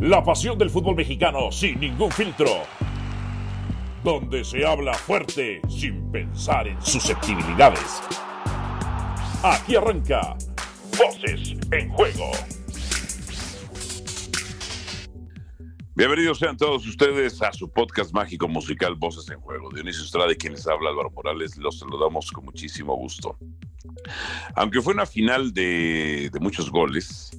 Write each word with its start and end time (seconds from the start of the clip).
La 0.00 0.24
pasión 0.24 0.56
del 0.56 0.70
fútbol 0.70 0.96
mexicano 0.96 1.52
sin 1.52 1.78
ningún 1.78 2.10
filtro. 2.10 2.62
Donde 4.02 4.42
se 4.44 4.64
habla 4.64 4.94
fuerte 4.94 5.60
sin 5.68 6.10
pensar 6.10 6.66
en 6.66 6.80
susceptibilidades. 6.80 8.00
Aquí 9.42 9.76
arranca 9.76 10.38
Voces 10.96 11.54
en 11.70 11.90
Juego. 11.90 12.30
Bienvenidos 15.94 16.38
sean 16.38 16.56
todos 16.56 16.86
ustedes 16.86 17.42
a 17.42 17.52
su 17.52 17.70
podcast 17.70 18.14
mágico 18.14 18.48
musical 18.48 18.94
Voces 18.94 19.28
en 19.28 19.38
Juego. 19.40 19.68
Dionisio 19.70 20.04
Estrada 20.04 20.34
quien 20.34 20.54
les 20.54 20.66
habla 20.66 20.88
Álvaro 20.88 21.10
Morales, 21.10 21.58
los 21.58 21.78
saludamos 21.78 22.30
con 22.30 22.46
muchísimo 22.46 22.96
gusto. 22.96 23.36
Aunque 24.54 24.80
fue 24.80 24.94
una 24.94 25.04
final 25.04 25.52
de, 25.52 26.30
de 26.32 26.40
muchos 26.40 26.70
goles, 26.70 27.38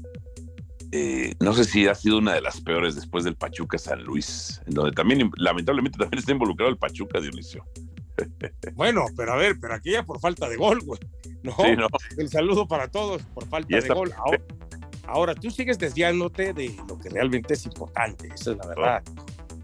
eh, 0.91 1.33
no 1.39 1.53
sé 1.53 1.63
si 1.63 1.87
ha 1.87 1.95
sido 1.95 2.17
una 2.17 2.33
de 2.33 2.41
las 2.41 2.61
peores 2.61 2.95
después 2.95 3.23
del 3.23 3.35
Pachuca 3.35 3.77
San 3.77 4.03
Luis, 4.03 4.61
en 4.67 4.73
donde 4.73 4.91
también, 4.91 5.31
lamentablemente, 5.37 5.97
también 5.97 6.19
está 6.19 6.31
involucrado 6.31 6.69
el 6.71 6.77
Pachuca, 6.77 7.19
Dionisio. 7.19 7.65
Bueno, 8.73 9.05
pero 9.15 9.33
a 9.33 9.35
ver, 9.37 9.55
pero 9.59 9.73
aquí 9.73 9.91
ya 9.91 10.03
por 10.03 10.19
falta 10.19 10.47
de 10.49 10.57
gol, 10.57 10.79
güey. 10.81 10.99
No, 11.43 11.55
Sí, 11.57 11.75
no. 11.75 11.87
el 12.17 12.29
saludo 12.29 12.67
para 12.67 12.87
todos 12.87 13.23
por 13.33 13.47
falta 13.47 13.79
de 13.79 13.87
gol. 13.87 14.11
Ahora, 14.17 14.41
ahora, 15.07 15.35
tú 15.35 15.49
sigues 15.49 15.79
desviándote 15.79 16.53
de 16.53 16.75
lo 16.87 16.97
que 16.99 17.09
realmente 17.09 17.53
es 17.55 17.65
importante, 17.65 18.27
esa 18.27 18.51
es 18.51 18.57
la 18.57 18.67
verdad. 18.67 19.03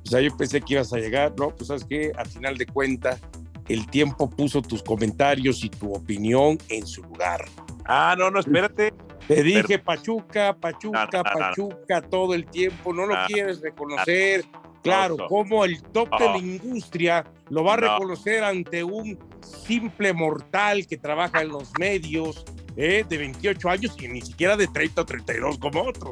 O 0.04 0.09
sea, 0.09 0.22
yo 0.22 0.36
pensé 0.36 0.62
que 0.62 0.73
ibas 0.76 0.92
a 0.94 0.98
llegar, 0.98 1.34
no, 1.38 1.50
pues 1.50 1.68
sabes 1.68 1.84
que 1.84 2.12
al 2.18 2.28
final 2.28 2.58
de 2.58 2.66
cuentas, 2.66 3.20
el 3.68 3.86
tiempo 3.88 4.30
puso 4.30 4.62
tus 4.62 4.82
comentarios 4.82 5.64
y 5.64 5.70
tu 5.70 5.94
opinión 5.94 6.58
en 6.70 6.88
su 6.88 7.04
lugar. 7.04 7.46
Ah, 7.86 8.16
no, 8.18 8.32
no, 8.32 8.40
espérate. 8.40 8.94
Te 9.27 9.44
dije 9.44 9.80
Pachuca, 9.80 10.55
Pachuca, 10.55 11.09
No, 11.12 11.23
no, 11.23 11.23
no, 11.23 11.40
no. 11.40 11.40
Pachuca 11.40 12.02
todo 12.02 12.34
el 12.34 12.45
tiempo, 12.45 12.94
no 12.94 13.05
lo 13.05 13.16
quieres 13.27 13.62
reconocer. 13.62 14.45
Claro, 14.84 15.17
como 15.28 15.66
el 15.66 15.81
top 15.84 16.09
de 16.17 16.25
la 16.25 16.38
industria 16.38 17.25
lo 17.50 17.64
va 17.64 17.73
a 17.73 17.78
No. 17.78 17.81
reconocer 17.94 18.44
ante 18.44 18.84
un 18.84 19.19
simple 19.42 20.14
mortal 20.14 20.88
que 20.88 20.95
trabaja 20.97 21.42
en 21.42 21.50
los 21.50 21.72
medios 21.78 22.45
¿eh? 22.78 23.03
de 23.08 23.17
28 23.17 23.69
años 23.69 23.95
y 24.00 24.08
ni 24.08 24.22
siquiera 24.22 24.56
de 24.56 24.67
30 24.67 25.02
o 25.02 25.06
32 25.06 25.58
como 25.58 25.84
otros. 25.84 26.12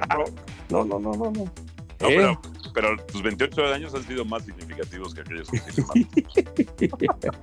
No, 0.69 0.83
no, 0.83 0.99
no, 0.99 0.99
no. 0.99 1.11
no, 1.13 1.31
no. 1.31 1.51
No, 2.01 2.09
¿Eh? 2.09 2.15
pero, 2.17 2.41
pero 2.73 2.97
tus 3.05 3.21
28 3.23 3.73
años 3.73 3.95
han 3.95 4.03
sido 4.03 4.25
más 4.25 4.43
significativos 4.43 5.13
que 5.15 5.21
aquellos 5.21 5.49
que 5.49 5.59
tienen 5.61 5.85
más. 5.87 5.95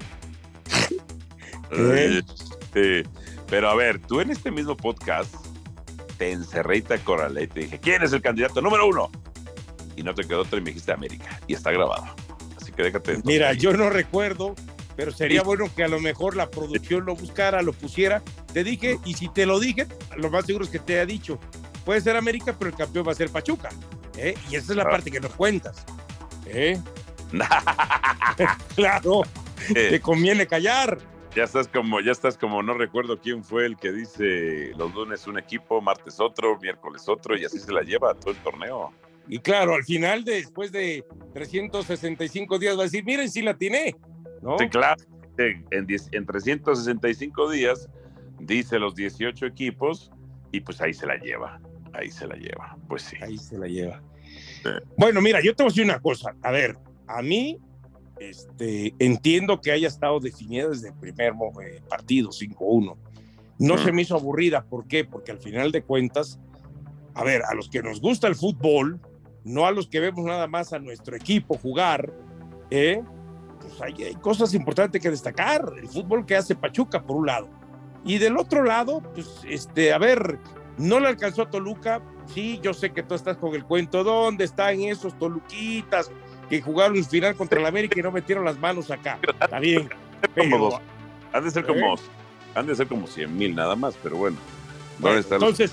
¿Eh? 1.70 2.20
Este, 2.60 3.04
pero 3.48 3.70
a 3.70 3.74
ver, 3.74 3.98
tú 4.00 4.20
en 4.20 4.30
este 4.30 4.50
mismo 4.50 4.76
podcast 4.76 5.34
te 6.18 6.32
encerré 6.32 6.78
y 6.78 6.82
te 6.82 6.94
acorralé 6.94 7.44
y 7.44 7.46
te 7.48 7.60
dije, 7.60 7.78
¿quién 7.80 8.02
es 8.02 8.12
el 8.12 8.22
candidato 8.22 8.60
número 8.60 8.86
uno? 8.86 9.10
Y 9.96 10.02
no 10.02 10.14
te 10.14 10.24
quedó 10.26 10.40
otra 10.42 10.58
y 10.58 10.62
me 10.62 10.70
dijiste 10.70 10.92
América. 10.92 11.40
Y 11.46 11.54
está 11.54 11.70
grabado. 11.70 12.04
Así 12.60 12.72
que 12.72 12.82
déjate. 12.84 13.18
Mira, 13.24 13.52
yo 13.52 13.72
no 13.72 13.90
recuerdo, 13.90 14.54
pero 14.96 15.12
sería 15.12 15.40
Sí. 15.40 15.46
bueno 15.46 15.70
que 15.74 15.84
a 15.84 15.88
lo 15.88 16.00
mejor 16.00 16.36
la 16.36 16.50
producción 16.50 17.04
lo 17.04 17.14
buscara, 17.14 17.62
lo 17.62 17.72
pusiera. 17.72 18.22
Te 18.52 18.64
dije, 18.64 18.98
y 19.04 19.14
si 19.14 19.28
te 19.28 19.44
lo 19.46 19.58
dije, 19.60 19.86
lo 20.16 20.30
más 20.30 20.46
seguro 20.46 20.64
es 20.64 20.70
que 20.70 20.78
te 20.78 20.94
haya 20.94 21.06
dicho. 21.06 21.38
Puede 21.84 22.00
ser 22.00 22.16
América, 22.16 22.54
pero 22.58 22.70
el 22.70 22.76
campeón 22.76 23.06
va 23.06 23.12
a 23.12 23.14
ser 23.16 23.28
Pachuca. 23.30 23.68
¿eh? 24.16 24.34
Y 24.50 24.56
esa 24.56 24.72
es 24.72 24.76
la 24.76 24.84
Ah. 24.84 24.90
parte 24.90 25.10
que 25.10 25.20
nos 25.20 25.32
cuentas. 25.34 25.84
¿eh? 26.46 26.80
Claro, 28.76 29.22
te 29.72 30.00
conviene 30.00 30.46
callar. 30.46 30.98
Ya 31.34 31.44
estás 31.44 31.68
como, 31.68 32.00
ya 32.00 32.12
estás 32.12 32.36
como, 32.36 32.62
no 32.62 32.74
recuerdo 32.74 33.18
quién 33.20 33.42
fue 33.42 33.66
el 33.66 33.76
que 33.76 33.92
dice 33.92 34.72
los 34.76 34.94
lunes 34.94 35.26
un 35.26 35.38
equipo, 35.38 35.80
martes 35.80 36.20
otro, 36.20 36.58
miércoles 36.60 37.08
otro, 37.08 37.36
y 37.36 37.44
así 37.44 37.58
se 37.58 37.72
la 37.72 37.82
lleva 37.82 38.14
todo 38.14 38.32
el 38.32 38.36
torneo. 38.38 38.92
Y 39.28 39.38
claro, 39.38 39.74
al 39.74 39.84
final, 39.84 40.24
de- 40.24 40.34
después 40.34 40.72
de 40.72 41.04
365 41.32 42.58
días, 42.58 42.76
va 42.76 42.80
a 42.80 42.84
decir, 42.84 43.04
miren 43.04 43.30
si 43.30 43.40
la 43.42 43.54
tiene. 43.54 43.94
¿no? 44.42 44.58
Sí, 44.58 44.68
claro. 44.68 45.02
En, 45.38 45.64
en 45.70 46.26
365 46.26 47.50
días 47.50 47.88
dice 48.40 48.78
los 48.78 48.94
18 48.94 49.46
equipos 49.46 50.10
y 50.50 50.60
pues 50.60 50.80
ahí 50.80 50.92
se 50.92 51.06
la 51.06 51.16
lleva. 51.16 51.60
Ahí 51.94 52.10
se 52.10 52.26
la 52.26 52.34
lleva. 52.34 52.76
Pues 52.88 53.02
sí. 53.02 53.16
Ahí 53.22 53.38
se 53.38 53.56
la 53.58 53.66
lleva. 53.68 54.02
Sí. 54.62 54.70
Bueno, 54.96 55.20
mira, 55.20 55.40
yo 55.40 55.54
te 55.54 55.62
voy 55.62 55.70
a 55.70 55.72
decir 55.72 55.84
una 55.84 56.00
cosa. 56.00 56.34
A 56.42 56.50
ver, 56.50 56.76
a 57.06 57.22
mí 57.22 57.58
este, 58.18 58.94
entiendo 58.98 59.60
que 59.60 59.72
haya 59.72 59.88
estado 59.88 60.20
definida 60.20 60.68
desde 60.68 60.88
el 60.88 60.94
primer 60.94 61.32
eh, 61.64 61.80
partido, 61.88 62.30
5-1. 62.30 62.96
No 63.58 63.74
Mm. 63.74 63.78
se 63.78 63.92
me 63.92 64.02
hizo 64.02 64.14
aburrida. 64.16 64.64
¿Por 64.64 64.86
qué? 64.86 65.04
Porque 65.04 65.32
al 65.32 65.38
final 65.38 65.72
de 65.72 65.82
cuentas, 65.82 66.38
a 67.14 67.24
ver, 67.24 67.42
a 67.44 67.54
los 67.54 67.68
que 67.68 67.82
nos 67.82 68.00
gusta 68.00 68.26
el 68.28 68.34
fútbol, 68.34 69.00
no 69.44 69.66
a 69.66 69.70
los 69.72 69.88
que 69.88 70.00
vemos 70.00 70.24
nada 70.24 70.46
más 70.46 70.72
a 70.72 70.78
nuestro 70.78 71.16
equipo 71.16 71.58
jugar, 71.58 72.12
¿eh? 72.70 73.02
pues 73.60 73.80
hay, 73.80 74.04
hay 74.04 74.14
cosas 74.14 74.54
importantes 74.54 75.00
que 75.00 75.10
destacar. 75.10 75.72
El 75.78 75.88
fútbol 75.88 76.26
que 76.26 76.36
hace 76.36 76.54
Pachuca, 76.54 77.02
por 77.02 77.16
un 77.16 77.26
lado. 77.26 77.48
Y 78.04 78.18
del 78.18 78.36
otro 78.36 78.64
lado, 78.64 79.00
pues, 79.14 79.42
este, 79.48 79.92
a 79.92 79.98
ver, 79.98 80.38
no 80.78 80.98
le 80.98 81.08
alcanzó 81.08 81.42
a 81.42 81.50
Toluca. 81.50 82.02
Sí, 82.26 82.58
yo 82.62 82.72
sé 82.72 82.90
que 82.90 83.02
tú 83.02 83.14
estás 83.14 83.36
con 83.36 83.54
el 83.54 83.64
cuento. 83.64 84.02
¿Dónde 84.02 84.44
están 84.44 84.80
esos 84.80 85.16
Toluquitas 85.18 86.10
que 86.52 86.60
jugaron 86.60 86.94
el 86.98 87.04
final 87.06 87.34
contra 87.34 87.58
el 87.58 87.64
América 87.64 87.98
y 87.98 88.02
no 88.02 88.12
metieron 88.12 88.44
las 88.44 88.58
manos 88.58 88.90
acá? 88.90 89.18
Está 89.40 89.58
bien. 89.58 89.88
Pero-. 90.34 90.82
Han 91.32 91.44
de 91.44 91.50
ser 91.50 91.64
como, 91.64 91.94
¿Eh? 91.94 91.98
han 92.54 92.66
de 92.66 92.74
ser 92.76 92.86
como 92.88 93.06
100 93.06 93.34
mil 93.38 93.54
nada 93.54 93.74
más, 93.74 93.94
pero 94.02 94.16
bueno. 94.18 94.36
¿Dónde 94.36 95.00
Bueno, 95.00 95.18
están 95.20 95.40
los- 95.40 95.48
entonces, 95.58 95.72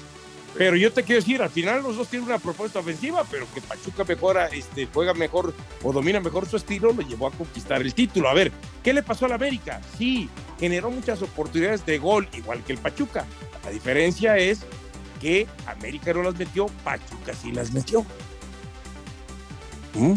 pero 0.58 0.78
yo 0.78 0.94
te 0.94 1.04
quiero 1.04 1.20
decir, 1.20 1.42
al 1.42 1.50
final 1.50 1.84
los 1.84 1.98
dos 1.98 2.08
tienen 2.08 2.30
una 2.30 2.40
propuesta 2.40 2.80
ofensiva, 2.80 3.26
pero 3.30 3.46
que 3.54 3.60
Pachuca 3.60 4.06
mejora, 4.06 4.48
este, 4.48 4.88
juega 4.94 5.14
mejor 5.14 5.54
o 5.84 5.92
domina 5.92 6.22
mejor 6.22 6.48
su 6.48 6.56
estilo, 6.56 6.94
lo 6.94 7.02
llevó 7.02 7.28
a 7.28 7.32
conquistar 7.32 7.82
el 7.82 7.94
título. 7.94 8.30
A 8.30 8.34
ver, 8.34 8.50
¿qué 8.82 8.94
le 8.94 9.04
pasó 9.04 9.26
al 9.26 9.34
América? 9.34 9.82
Sí, 9.98 10.30
generó 10.62 10.90
muchas 10.92 11.22
oportunidades 11.22 11.86
de 11.86 11.98
gol, 11.98 12.26
igual 12.38 12.64
que 12.64 12.72
el 12.72 12.78
Pachuca. 12.80 13.26
La 13.66 13.72
diferencia 13.72 14.38
es 14.38 14.62
que 15.20 15.46
América 15.68 16.14
no 16.14 16.24
las 16.24 16.40
metió, 16.40 16.68
Pachuca 16.86 17.34
sí 17.34 17.52
las 17.52 17.74
metió. 17.74 18.06
¿Mm? 19.94 20.14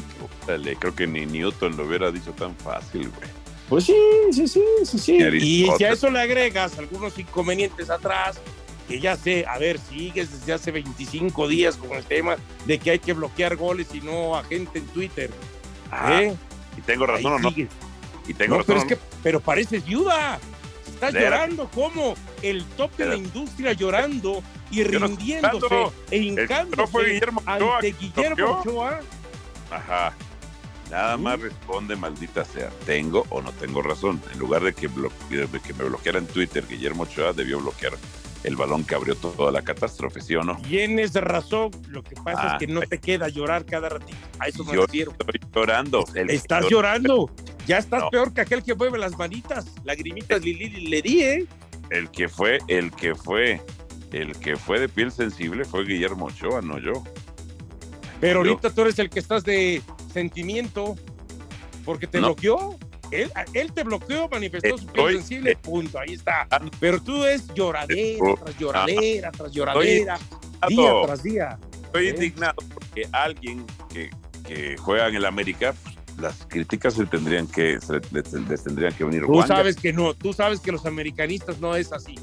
Creo 0.78 0.94
que 0.94 1.06
ni 1.06 1.26
Newton 1.26 1.76
lo 1.76 1.86
hubiera 1.86 2.10
dicho 2.10 2.32
tan 2.32 2.54
fácil, 2.56 3.08
güey. 3.10 3.28
Pues 3.68 3.84
sí, 3.84 3.96
sí, 4.32 4.46
sí, 4.48 4.60
sí, 4.84 4.98
sí. 4.98 5.12
Y 5.40 5.66
si 5.78 5.84
a 5.84 5.92
eso 5.92 6.10
le 6.10 6.20
agregas 6.20 6.78
algunos 6.78 7.18
inconvenientes 7.18 7.88
atrás, 7.88 8.38
que 8.86 9.00
ya 9.00 9.16
sé, 9.16 9.46
a 9.46 9.58
ver, 9.58 9.78
sigues 9.78 10.30
desde 10.30 10.52
hace 10.52 10.70
25 10.72 11.48
días 11.48 11.76
con 11.76 11.92
el 11.92 12.04
tema 12.04 12.36
de 12.66 12.78
que 12.78 12.90
hay 12.90 12.98
que 12.98 13.14
bloquear 13.14 13.56
goles 13.56 13.86
y 13.94 14.00
no 14.02 14.36
a 14.36 14.44
gente 14.44 14.78
en 14.80 14.86
Twitter. 14.88 15.30
Ah, 15.90 16.22
¿eh? 16.22 16.34
¿Y 16.76 16.80
tengo 16.82 17.04
Ahí 17.04 17.10
razón 17.16 17.32
o 17.34 17.38
no? 17.38 17.48
sigues. 17.48 17.68
Y 18.28 18.34
tengo 18.34 18.56
No, 18.56 18.58
razón 18.60 18.66
pero 18.76 18.80
es 18.80 18.84
que, 18.86 18.98
pero 19.22 19.40
pareces 19.40 19.84
viuda. 19.86 20.38
Estás 20.86 21.14
llorando 21.14 21.68
como 21.70 22.14
el 22.42 22.64
top 22.76 22.94
de 22.96 23.06
la 23.06 23.16
industria 23.16 23.72
llorando 23.72 24.42
y 24.70 24.82
no 24.84 25.06
rindiéndose 25.06 25.58
llorando. 25.60 25.92
e 26.10 26.18
que 26.20 26.76
no 26.76 26.86
fue 26.86 27.02
hincándose 27.04 27.04
Guillermo 27.08 27.40
Ochoa, 27.46 27.74
ante 27.76 27.92
Guillermo 27.92 28.36
bloqueó. 28.36 28.60
Ochoa. 28.60 29.00
Ajá. 29.72 30.14
Nada 30.90 31.16
más 31.16 31.40
responde, 31.40 31.96
maldita 31.96 32.44
sea, 32.44 32.68
¿tengo 32.84 33.24
o 33.30 33.40
no 33.40 33.50
tengo 33.52 33.80
razón? 33.80 34.20
En 34.32 34.38
lugar 34.38 34.62
de 34.62 34.74
que, 34.74 34.88
de 34.88 35.60
que 35.60 35.72
me 35.74 35.84
bloqueara 35.84 36.18
en 36.18 36.26
Twitter, 36.26 36.66
Guillermo 36.68 37.04
Ochoa 37.04 37.32
debió 37.32 37.60
bloquear 37.60 37.94
el 38.44 38.56
balón 38.56 38.84
que 38.84 38.94
abrió 38.96 39.14
toda 39.14 39.50
la 39.52 39.62
catástrofe, 39.62 40.20
¿sí 40.20 40.34
o 40.34 40.42
no? 40.42 40.56
Tienes 40.62 41.14
razón, 41.14 41.70
lo 41.88 42.02
que 42.02 42.14
pasa 42.16 42.40
Ah. 42.42 42.52
es 42.60 42.66
que 42.66 42.72
no 42.72 42.80
te 42.82 42.98
queda 42.98 43.28
llorar 43.28 43.64
cada 43.64 43.88
ratito. 43.88 44.18
A 44.38 44.48
eso 44.48 44.64
me 44.64 44.74
Yo 44.74 44.82
refiero. 44.84 45.12
estoy 45.12 45.40
llorando. 45.54 46.04
El 46.14 46.28
Estás 46.28 46.64
llora- 46.64 46.98
llorando. 46.98 47.30
Ya 47.66 47.78
estás 47.78 48.02
No. 48.02 48.10
peor 48.10 48.34
que 48.34 48.40
aquel 48.42 48.62
que 48.62 48.74
mueve 48.74 48.98
las 48.98 49.16
manitas. 49.16 49.66
Lagrimitas 49.84 50.42
li, 50.42 50.54
li- 50.54 50.88
le 50.88 51.00
di, 51.00 51.22
¿eh? 51.22 51.46
El 51.90 52.10
que 52.10 52.28
fue, 52.28 52.58
el 52.68 52.90
que 52.90 53.14
fue, 53.14 53.62
el 54.10 54.36
que 54.36 54.56
fue 54.56 54.80
de 54.80 54.88
piel 54.88 55.10
sensible 55.12 55.64
fue 55.64 55.84
Guillermo 55.86 56.26
Ochoa, 56.26 56.60
no 56.60 56.78
yo. 56.78 57.04
Pero 58.22 58.38
ahorita 58.38 58.70
tú 58.70 58.82
eres 58.82 58.96
el 59.00 59.10
que 59.10 59.18
estás 59.18 59.42
de 59.42 59.82
sentimiento 60.12 60.94
porque 61.84 62.06
te 62.06 62.20
No. 62.20 62.28
bloqueó. 62.28 62.78
Él, 63.10 63.30
él 63.52 63.72
te 63.72 63.82
bloqueó, 63.82 64.28
manifestó 64.28 64.78
su 64.78 64.86
piel 64.86 65.16
sensible, 65.16 65.56
punto, 65.56 65.98
ahí 65.98 66.14
está. 66.14 66.46
Pero 66.78 67.02
tú 67.02 67.24
es 67.26 67.46
lloradera 67.52 68.16
Estoy- 68.16 68.34
tras 68.44 68.58
lloradera 68.58 69.30
tras 69.32 69.52
lloradera, 69.52 70.18
día 70.68 70.92
tras 71.04 71.22
día. 71.24 71.58
Estoy 71.84 72.06
¿Eh? 72.06 72.10
indignado 72.10 72.54
porque 72.72 73.08
alguien 73.10 73.66
que, 73.92 74.08
que 74.46 74.76
juega 74.78 75.08
en 75.08 75.16
el 75.16 75.24
América, 75.26 75.74
pues, 75.82 75.96
las 76.18 76.46
críticas 76.46 76.94
se 76.94 77.04
tendrían 77.06 77.48
que, 77.48 77.80
se, 77.80 78.00
les, 78.12 78.32
les 78.32 78.62
tendrían 78.62 78.94
que 78.94 79.02
venir 79.04 79.26
Tú 79.26 79.42
sabes 79.42 79.74
que 79.76 79.92
no, 79.92 80.14
tú 80.14 80.32
sabes 80.32 80.60
que 80.60 80.70
los 80.70 80.86
americanistas 80.86 81.58
no 81.58 81.74
es 81.74 81.92
así. 81.92 82.14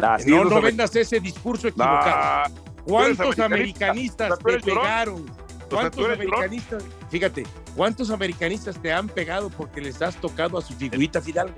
Ah, 0.00 0.18
sí, 0.18 0.30
no, 0.32 0.60
vendas 0.60 0.94
ese 0.96 1.20
discurso 1.20 1.68
equivocado. 1.68 2.02
Ah, 2.04 2.50
¿Cuántos 2.86 3.38
americanista. 3.38 4.26
americanistas 4.26 4.30
O 4.32 4.36
sea, 4.36 4.58
tú 4.58 4.64
te 4.64 4.70
pegaron? 4.74 5.26
sea, 5.26 5.68
¿Cuántos 5.68 6.00
llorón. 6.00 6.14
americanistas? 6.14 6.84
Fíjate, 7.10 7.46
¿cuántos 7.74 8.10
americanistas 8.10 8.80
te 8.80 8.92
han 8.92 9.08
pegado 9.08 9.50
porque 9.50 9.80
les 9.80 10.00
has 10.02 10.16
tocado 10.16 10.58
a 10.58 10.62
su 10.62 10.74
figurita 10.74 11.20
Fidalgo? 11.20 11.54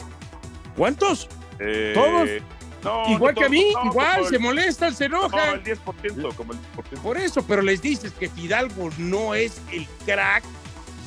¿Cuántos? 0.77 1.29
eh, 1.59 1.93
Todos. 2.83 3.09
igual 3.11 3.35
que 3.35 3.45
a 3.45 3.49
mí, 3.49 3.73
igual, 3.85 4.25
se 4.27 4.39
molestan, 4.39 4.95
se 4.95 5.07
enojan. 5.07 5.57
el 5.57 5.65
10%, 5.65 6.35
como 6.37 6.53
el 6.53 6.59
10%. 6.59 7.01
Por 7.03 7.19
eso, 7.19 7.43
pero 7.45 7.61
les 7.63 7.83
dices 7.83 8.13
que 8.13 8.29
Fidalgo 8.29 8.89
no 8.99 9.35
es 9.35 9.61
el 9.73 9.87
crack 10.07 10.45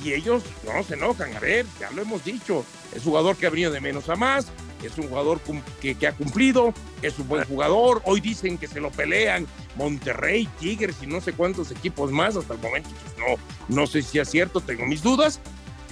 y 0.04 0.14
ellos 0.14 0.44
no 0.66 0.84
se 0.84 0.96
enojan. 0.96 1.36
A 1.36 1.40
ver, 1.40 1.66
ya 1.80 1.90
lo 1.92 2.02
hemos 2.02 2.24
dicho, 2.26 2.66
es 2.94 3.02
jugador 3.04 3.38
que 3.38 3.48
ha 3.48 3.50
venido 3.50 3.72
de 3.72 3.80
menos 3.80 4.10
a 4.10 4.16
más, 4.16 4.48
es 4.88 4.98
un 4.98 5.08
jugador 5.08 5.40
que, 5.82 5.96
que, 5.96 6.08
ha 6.08 6.14
cumplido, 6.14 6.74
es 7.02 7.18
un 7.20 7.28
buen 7.28 7.46
jugador. 7.46 8.02
Hoy 8.06 8.22
dicen 8.22 8.58
que 8.58 8.68
se 8.68 8.80
lo 8.80 8.92
pelean 8.92 9.48
Monterrey, 9.76 10.48
Tigres 10.60 10.98
y 11.02 11.08
no 11.08 11.22
sé 11.22 11.34
cuántos 11.34 11.72
equipos 11.72 12.12
más. 12.12 12.36
Hasta 12.36 12.54
el 12.54 12.60
momento, 12.60 12.90
pues 12.90 13.18
no, 13.18 13.76
no 13.76 13.88
sé 13.88 14.02
si 14.02 14.20
es 14.20 14.30
cierto, 14.30 14.62
tengo 14.62 14.86
mis 14.86 15.02
dudas. 15.02 15.40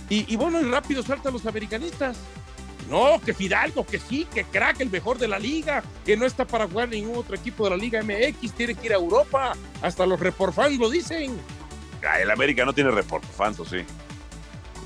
Y, 0.10 0.32
y 0.32 0.36
bueno, 0.38 0.60
y 0.60 0.64
rápido 0.64 1.04
saltan 1.04 1.34
los 1.34 1.46
americanistas. 1.46 2.18
No, 2.90 3.22
que 3.24 3.36
Fidalgo, 3.36 3.86
que 3.86 4.00
sí, 4.00 4.28
que 4.34 4.44
crack, 4.44 4.82
el 4.82 4.90
mejor 4.90 5.20
de 5.20 5.28
la 5.28 5.38
liga, 5.38 5.84
que 6.06 6.18
no 6.18 6.26
está 6.26 6.46
para 6.46 6.68
jugar 6.68 6.90
ningún 6.90 7.18
otro 7.18 7.36
equipo 7.36 7.66
de 7.66 7.70
la 7.70 7.78
Liga 7.78 8.02
MX, 8.02 8.54
tiene 8.54 8.74
que 8.74 8.88
ir 8.88 8.94
a 8.94 8.96
Europa. 8.96 9.54
Hasta 9.82 10.08
los 10.08 10.20
reportfans 10.20 10.80
lo 10.80 10.90
dicen. 10.90 11.38
Ah, 12.04 12.20
el 12.20 12.32
América 12.32 12.66
no 12.66 12.74
tiene 12.74 12.90
reportfans, 12.90 13.60
¿o 13.60 13.66
sí? 13.66 13.78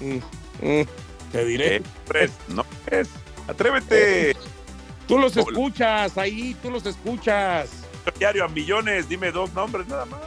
Mm, 0.01 0.17
mm, 0.67 0.85
te 1.31 1.45
diré. 1.45 1.77
Eh, 2.13 2.29
no 2.49 2.65
es. 2.87 3.09
Atrévete. 3.47 4.31
Eh, 4.31 4.35
tú 5.07 5.17
los 5.17 5.35
escuchas 5.35 6.17
ahí, 6.17 6.55
tú 6.61 6.71
los 6.71 6.85
escuchas. 6.85 7.69
Diario 8.19 8.45
a 8.45 8.47
millones, 8.49 9.07
dime 9.07 9.31
dos 9.31 9.53
nombres 9.53 9.87
nada 9.87 10.05
más. 10.05 10.19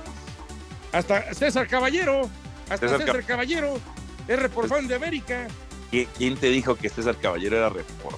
Hasta 0.92 1.34
César 1.34 1.66
Caballero, 1.68 2.28
hasta 2.70 2.88
César, 2.88 3.22
Caballero, 3.24 3.78
es 4.26 4.38
reportfan 4.38 4.88
de 4.88 4.94
América. 4.94 5.46
¿Quién 5.90 6.36
te 6.36 6.48
dijo 6.48 6.74
que 6.76 6.88
César 6.88 7.16
Caballero 7.16 7.56
era 7.56 7.70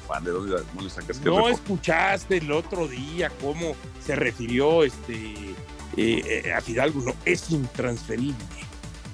fan? 0.06 0.24
¿De 0.24 0.30
dónde, 0.30 0.56
le 0.80 0.90
sacas 0.90 1.18
que 1.18 1.28
No 1.28 1.48
escuchaste 1.48 2.38
el 2.38 2.50
otro 2.50 2.88
día 2.88 3.30
cómo 3.40 3.76
se 4.04 4.16
refirió 4.16 4.84
este 4.84 5.54
eh, 5.96 6.42
eh, 6.44 6.52
a 6.52 6.60
Fidalgo. 6.60 7.02
No, 7.02 7.14
es 7.24 7.50
intransferible. 7.50 8.36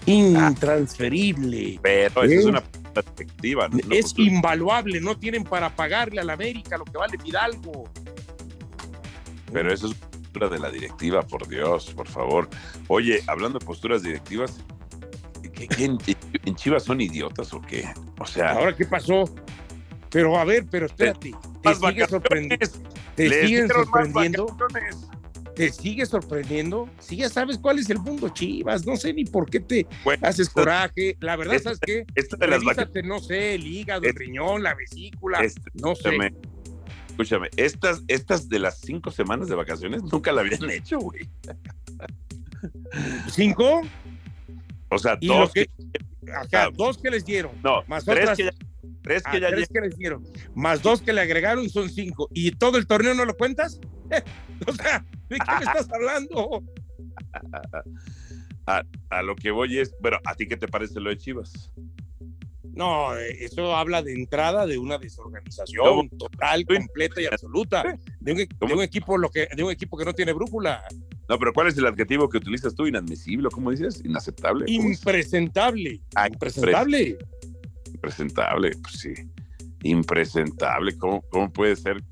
Intransferible. 0.07 1.79
pero 1.83 2.23
eso 2.25 2.41
es 2.41 2.45
una 2.45 2.63
perspectiva. 2.95 3.69
es 3.91 4.15
invaluable. 4.17 5.01
No 5.01 5.17
tienen 5.19 5.45
para 5.45 5.75
pagarle 5.75 6.21
a 6.21 6.25
la 6.25 6.33
América 6.35 6.79
lo 6.79 6.85
que 6.85 6.97
vale 6.97 7.19
Fidalgo. 7.19 7.85
Pero 9.53 9.73
eso 9.73 9.89
es 9.89 9.95
postura 9.95 10.49
de 10.49 10.59
la 10.59 10.71
directiva, 10.71 11.23
por 11.23 11.47
Dios, 11.47 11.93
por 11.95 12.09
favor. 12.09 12.49
Oye, 12.89 13.23
hablando 13.27 13.59
de 13.59 13.67
posturas 13.67 14.03
directivas, 14.03 14.65
en, 15.79 15.99
Chivas 16.57 16.85
son 16.85 17.01
idiotas 17.01 17.53
o 17.53 17.61
qué? 17.61 17.89
O 18.19 18.27
sea. 18.27 18.53
¿Ahora 18.53 18.75
qué 18.75 18.85
pasó? 18.85 19.25
Pero 20.11 20.39
a 20.39 20.45
ver, 20.45 20.67
pero 20.71 20.87
espérate. 20.87 21.33
¿Te 21.63 21.75
sigue 21.75 22.07
sorprendiendo? 22.07 22.67
¿Te 23.15 23.47
siguen 23.47 23.69
sorprendiendo? 23.69 24.57
¿Te 25.55 25.71
sigue 25.71 26.05
sorprendiendo? 26.05 26.89
Si 26.99 27.17
ya 27.17 27.29
sabes 27.29 27.59
cuál 27.59 27.79
es 27.79 27.89
el 27.89 27.99
mundo 27.99 28.29
Chivas, 28.29 28.85
no 28.85 28.97
sé 28.97 29.13
ni 29.13 29.25
por 29.25 29.49
qué 29.49 29.61
te 29.61 29.87
haces 30.23 30.49
coraje. 30.49 31.17
La 31.21 31.37
verdad, 31.37 31.61
¿sabes 31.63 31.79
qué? 31.81 32.05
Esto 32.15 32.37
de 32.37 32.49
las 32.49 32.63
no 33.05 33.21
sé, 33.21 33.55
el 33.55 33.67
hígado, 33.67 34.03
el 34.03 34.15
riñón, 34.15 34.63
la 34.63 34.75
vesícula, 34.75 35.41
no 35.75 35.95
sé. 35.95 36.11
Escúchame, 37.09 37.49
estas, 37.57 38.03
estas 38.09 38.49
de 38.49 38.59
las 38.59 38.81
cinco 38.81 39.13
semanas 39.13 39.49
de 39.49 39.55
vacaciones 39.55 40.03
nunca 40.03 40.33
la 40.33 40.41
habían 40.41 40.69
hecho, 40.71 40.99
güey. 40.99 41.29
¿Cinco? 43.31 43.83
O 44.89 44.99
sea, 44.99 45.17
dos 45.21 45.53
que, 45.53 45.71
dos 46.75 46.99
que 46.99 47.11
les 47.11 47.25
dieron. 47.25 47.53
No, 47.63 47.85
más 47.87 48.05
tres 48.05 48.23
otras, 48.23 48.37
que 48.37 48.45
ya, 48.45 48.51
tres 49.03 49.23
que, 49.23 49.37
ah, 49.37 49.49
tres 49.49 49.69
que 49.69 49.81
les 49.81 49.97
dieron. 49.97 50.27
Más 50.57 50.83
dos 50.83 51.03
que 51.03 51.13
le 51.13 51.21
agregaron 51.21 51.71
son 51.71 51.89
cinco. 51.89 52.29
¿Y 52.33 52.51
todo 52.53 52.79
el 52.79 52.87
torneo 52.89 53.15
no 53.15 53.25
lo 53.25 53.35
cuentas? 53.35 53.81
o 54.67 54.73
sea, 54.73 55.05
¿de 55.39 55.45
qué 55.45 55.53
me 55.59 55.65
estás 55.65 55.89
hablando? 55.93 56.63
A, 58.67 59.23
lo 59.23 59.37
que 59.37 59.51
voy 59.51 59.79
es, 59.79 59.95
bueno, 60.01 60.17
¿a 60.25 60.35
ti 60.35 60.49
qué 60.49 60.57
te 60.57 60.69
parece 60.69 60.99
lo 60.99 61.11
de 61.11 61.19
Chivas? 61.19 61.71
No, 62.75 63.15
eso 63.15 63.77
habla 63.77 64.03
de 64.03 64.15
entrada 64.15 64.67
de 64.67 64.79
una 64.79 64.97
desorganización 64.99 66.09
total, 66.19 66.65
completa 66.65 67.21
y 67.21 67.27
absoluta. 67.27 67.85
De 68.21 68.33
un, 68.33 68.39
de 68.39 68.75
un, 68.75 68.83
equipo 68.83 69.19
lo 69.19 69.29
que, 69.31 69.49
de 69.55 69.63
un 69.63 69.71
equipo 69.71 69.97
que 69.97 70.05
no 70.05 70.15
tiene 70.15 70.33
brújula. 70.33 70.83
No, 71.29 71.39
pero 71.39 71.53
¿cuál 71.53 71.69
es 71.69 71.79
el 71.79 71.87
adjetivo 71.87 72.29
que 72.29 72.39
utilizas 72.39 72.75
tú? 72.75 72.87
¿Inadmisible? 72.87 73.49
¿Cómo 73.51 73.71
dices? 73.71 74.03
¿Inaceptable? 74.05 74.65
Impresentable. 74.67 76.01
Ah, 76.17 76.27
impresentable. 76.27 77.19
Impresentable, 77.93 78.73
pues 78.83 78.95
sí. 78.95 79.15
Impresentable. 79.85 80.97
¿Cómo, 80.99 81.23
¿Cómo 81.31 81.53
puede 81.53 81.77
ser? 81.77 82.03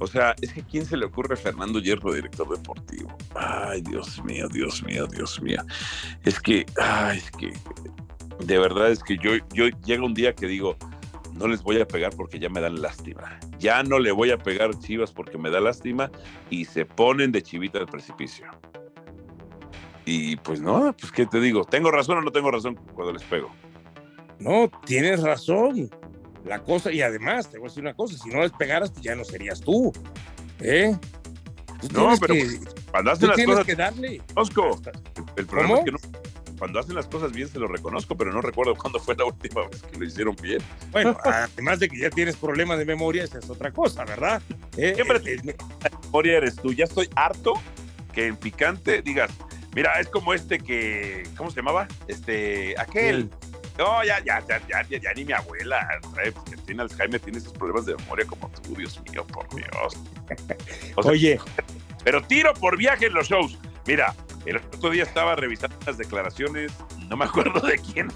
O 0.00 0.06
sea, 0.06 0.34
es 0.40 0.52
que 0.52 0.62
¿quién 0.62 0.84
se 0.84 0.96
le 0.96 1.06
ocurre 1.06 1.36
Fernando 1.36 1.78
Hierro, 1.78 2.12
director 2.12 2.48
deportivo? 2.48 3.16
Ay, 3.34 3.80
Dios 3.82 4.22
mío, 4.24 4.48
Dios 4.48 4.82
mío, 4.82 5.06
Dios 5.06 5.40
mío. 5.40 5.62
Es 6.24 6.40
que, 6.40 6.66
ay, 6.80 7.18
es 7.18 7.30
que, 7.30 7.52
de 8.44 8.58
verdad 8.58 8.90
es 8.90 9.02
que 9.02 9.16
yo, 9.18 9.32
yo 9.52 9.68
llega 9.84 10.04
un 10.04 10.14
día 10.14 10.34
que 10.34 10.46
digo, 10.46 10.76
no 11.34 11.48
les 11.48 11.62
voy 11.62 11.80
a 11.80 11.86
pegar 11.86 12.14
porque 12.16 12.38
ya 12.38 12.48
me 12.48 12.60
dan 12.60 12.80
lástima. 12.80 13.38
Ya 13.58 13.82
no 13.82 13.98
le 13.98 14.12
voy 14.12 14.30
a 14.30 14.38
pegar 14.38 14.78
Chivas 14.78 15.12
porque 15.12 15.38
me 15.38 15.50
da 15.50 15.60
lástima 15.60 16.10
y 16.50 16.64
se 16.64 16.84
ponen 16.84 17.32
de 17.32 17.42
chivita 17.42 17.78
al 17.78 17.86
precipicio. 17.86 18.46
Y 20.04 20.36
pues 20.36 20.60
no, 20.60 20.94
pues 20.98 21.10
qué 21.12 21.26
te 21.26 21.40
digo, 21.40 21.64
¿tengo 21.64 21.90
razón 21.90 22.18
o 22.18 22.20
no 22.20 22.30
tengo 22.30 22.50
razón 22.50 22.78
cuando 22.94 23.12
les 23.12 23.22
pego? 23.22 23.50
No, 24.38 24.70
tienes 24.84 25.22
razón. 25.22 25.90
La 26.44 26.62
cosa, 26.62 26.92
y 26.92 27.00
además, 27.00 27.50
te 27.50 27.58
voy 27.58 27.66
a 27.66 27.68
decir 27.68 27.82
una 27.82 27.94
cosa, 27.94 28.18
si 28.18 28.28
no 28.28 28.40
les 28.40 28.52
pegaras, 28.52 28.90
pues 28.90 29.02
ya 29.02 29.14
no 29.14 29.24
serías 29.24 29.60
tú. 29.60 29.92
¿Eh? 30.60 30.96
no, 31.92 32.14
pero 32.20 32.34
cuando 32.90 33.10
hacen 33.10 33.28
las 33.28 33.44
cosas. 33.44 33.66
que 33.66 33.74
darle. 33.74 34.22
el 35.36 35.46
problema 35.46 35.78
es 35.78 35.84
que 35.84 35.90
no, 35.92 35.98
cuando 36.58 36.80
hacen 36.80 36.94
las 36.94 37.06
cosas 37.06 37.32
bien 37.32 37.48
se 37.48 37.58
lo 37.58 37.68
reconozco, 37.68 38.16
pero 38.16 38.32
no 38.32 38.40
recuerdo 38.40 38.74
cuándo 38.76 38.98
fue 38.98 39.14
la 39.16 39.24
última 39.24 39.66
vez 39.68 39.82
que 39.82 39.98
lo 39.98 40.04
hicieron 40.04 40.36
bien. 40.40 40.62
Bueno, 40.90 41.16
además 41.24 41.80
de 41.80 41.88
que 41.88 41.98
ya 41.98 42.10
tienes 42.10 42.36
problemas 42.36 42.78
de 42.78 42.84
memoria, 42.84 43.24
esa 43.24 43.38
es 43.38 43.50
otra 43.50 43.70
cosa, 43.70 44.04
¿verdad? 44.04 44.42
Eh, 44.76 44.94
Siempre 44.94 45.18
eh, 45.30 45.40
eh, 45.44 45.56
memoria 46.04 46.38
eres 46.38 46.56
tú. 46.56 46.72
Ya 46.72 46.84
estoy 46.84 47.08
harto 47.16 47.54
que 48.12 48.26
en 48.28 48.36
picante 48.36 49.02
digas, 49.02 49.30
mira, 49.74 49.98
es 50.00 50.08
como 50.08 50.34
este 50.34 50.58
que, 50.58 51.28
¿cómo 51.36 51.50
se 51.50 51.56
llamaba? 51.56 51.88
Este, 52.06 52.74
aquel. 52.78 53.30
No, 53.78 54.04
ya, 54.04 54.22
ya, 54.24 54.40
ya, 54.46 54.60
ya, 54.68 54.98
ya, 54.98 55.12
ni 55.14 55.24
mi 55.24 55.32
abuela, 55.32 56.00
que 56.48 56.56
tiene 56.58 56.82
Alzheimer, 56.82 57.20
tiene 57.20 57.38
esos 57.38 57.52
problemas 57.52 57.86
de 57.86 57.96
memoria 57.96 58.24
como 58.26 58.48
tú, 58.50 58.74
Dios 58.76 59.00
mío, 59.10 59.26
por 59.26 59.48
Dios. 59.54 59.94
Oye. 60.96 61.40
Pero 62.04 62.22
tiro 62.22 62.54
por 62.54 62.76
viaje 62.76 63.06
en 63.06 63.14
los 63.14 63.28
shows. 63.28 63.58
Mira, 63.86 64.14
el 64.46 64.58
otro 64.58 64.90
día 64.90 65.02
estaba 65.02 65.34
revisando 65.34 65.76
las 65.86 65.98
declaraciones, 65.98 66.72
no 67.08 67.16
me 67.16 67.24
acuerdo 67.24 67.60
de 67.60 67.78
quién. 67.78 68.08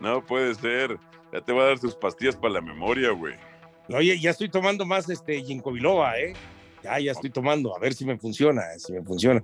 no 0.00 0.24
puede 0.24 0.54
ser. 0.54 0.98
Ya 1.32 1.40
te 1.40 1.52
voy 1.52 1.62
a 1.62 1.66
dar 1.66 1.78
tus 1.78 1.94
pastillas 1.94 2.36
para 2.36 2.54
la 2.54 2.60
memoria, 2.60 3.10
güey. 3.10 3.34
Oye, 3.88 4.18
ya 4.18 4.30
estoy 4.30 4.48
tomando 4.48 4.84
más 4.84 5.08
este 5.08 5.40
Ginkgo 5.42 5.72
biloba, 5.72 6.18
¿eh? 6.18 6.34
Ya, 6.82 6.98
ya 6.98 7.12
estoy 7.12 7.30
tomando, 7.30 7.76
a 7.76 7.78
ver 7.78 7.94
si 7.94 8.04
me 8.04 8.18
funciona, 8.18 8.62
si 8.76 8.92
me 8.92 9.02
funciona. 9.02 9.42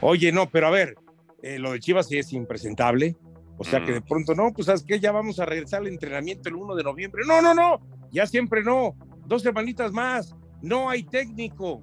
Oye, 0.00 0.32
no, 0.32 0.48
pero 0.48 0.68
a 0.68 0.70
ver, 0.70 0.96
eh, 1.42 1.58
lo 1.58 1.72
de 1.72 1.80
Chivas 1.80 2.08
sí 2.08 2.18
es 2.18 2.32
impresentable. 2.32 3.16
O 3.60 3.64
sea 3.64 3.84
que 3.84 3.92
de 3.92 4.00
pronto, 4.00 4.36
no, 4.36 4.52
pues 4.52 4.66
sabes 4.66 4.84
que 4.84 5.00
ya 5.00 5.10
vamos 5.10 5.40
a 5.40 5.44
regresar 5.44 5.80
al 5.80 5.88
entrenamiento 5.88 6.48
el 6.48 6.54
1 6.54 6.76
de 6.76 6.84
noviembre. 6.84 7.22
No, 7.26 7.42
no, 7.42 7.54
no, 7.54 7.80
ya 8.12 8.24
siempre 8.24 8.62
no. 8.62 8.94
Dos 9.26 9.42
semanitas 9.42 9.90
más 9.92 10.34
no 10.62 10.88
hay 10.88 11.04
técnico. 11.04 11.82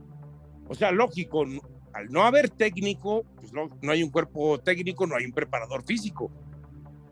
O 0.68 0.76
sea, 0.76 0.92
lógico, 0.92 1.44
al 1.94 2.12
no 2.12 2.24
haber 2.24 2.50
técnico, 2.50 3.26
pues 3.36 3.54
no, 3.54 3.70
hay 3.90 4.04
un 4.04 4.10
cuerpo 4.10 4.60
técnico, 4.60 5.06
no 5.06 5.16
hay 5.16 5.26
un 5.26 5.32
preparador 5.32 5.84
físico. 5.84 6.32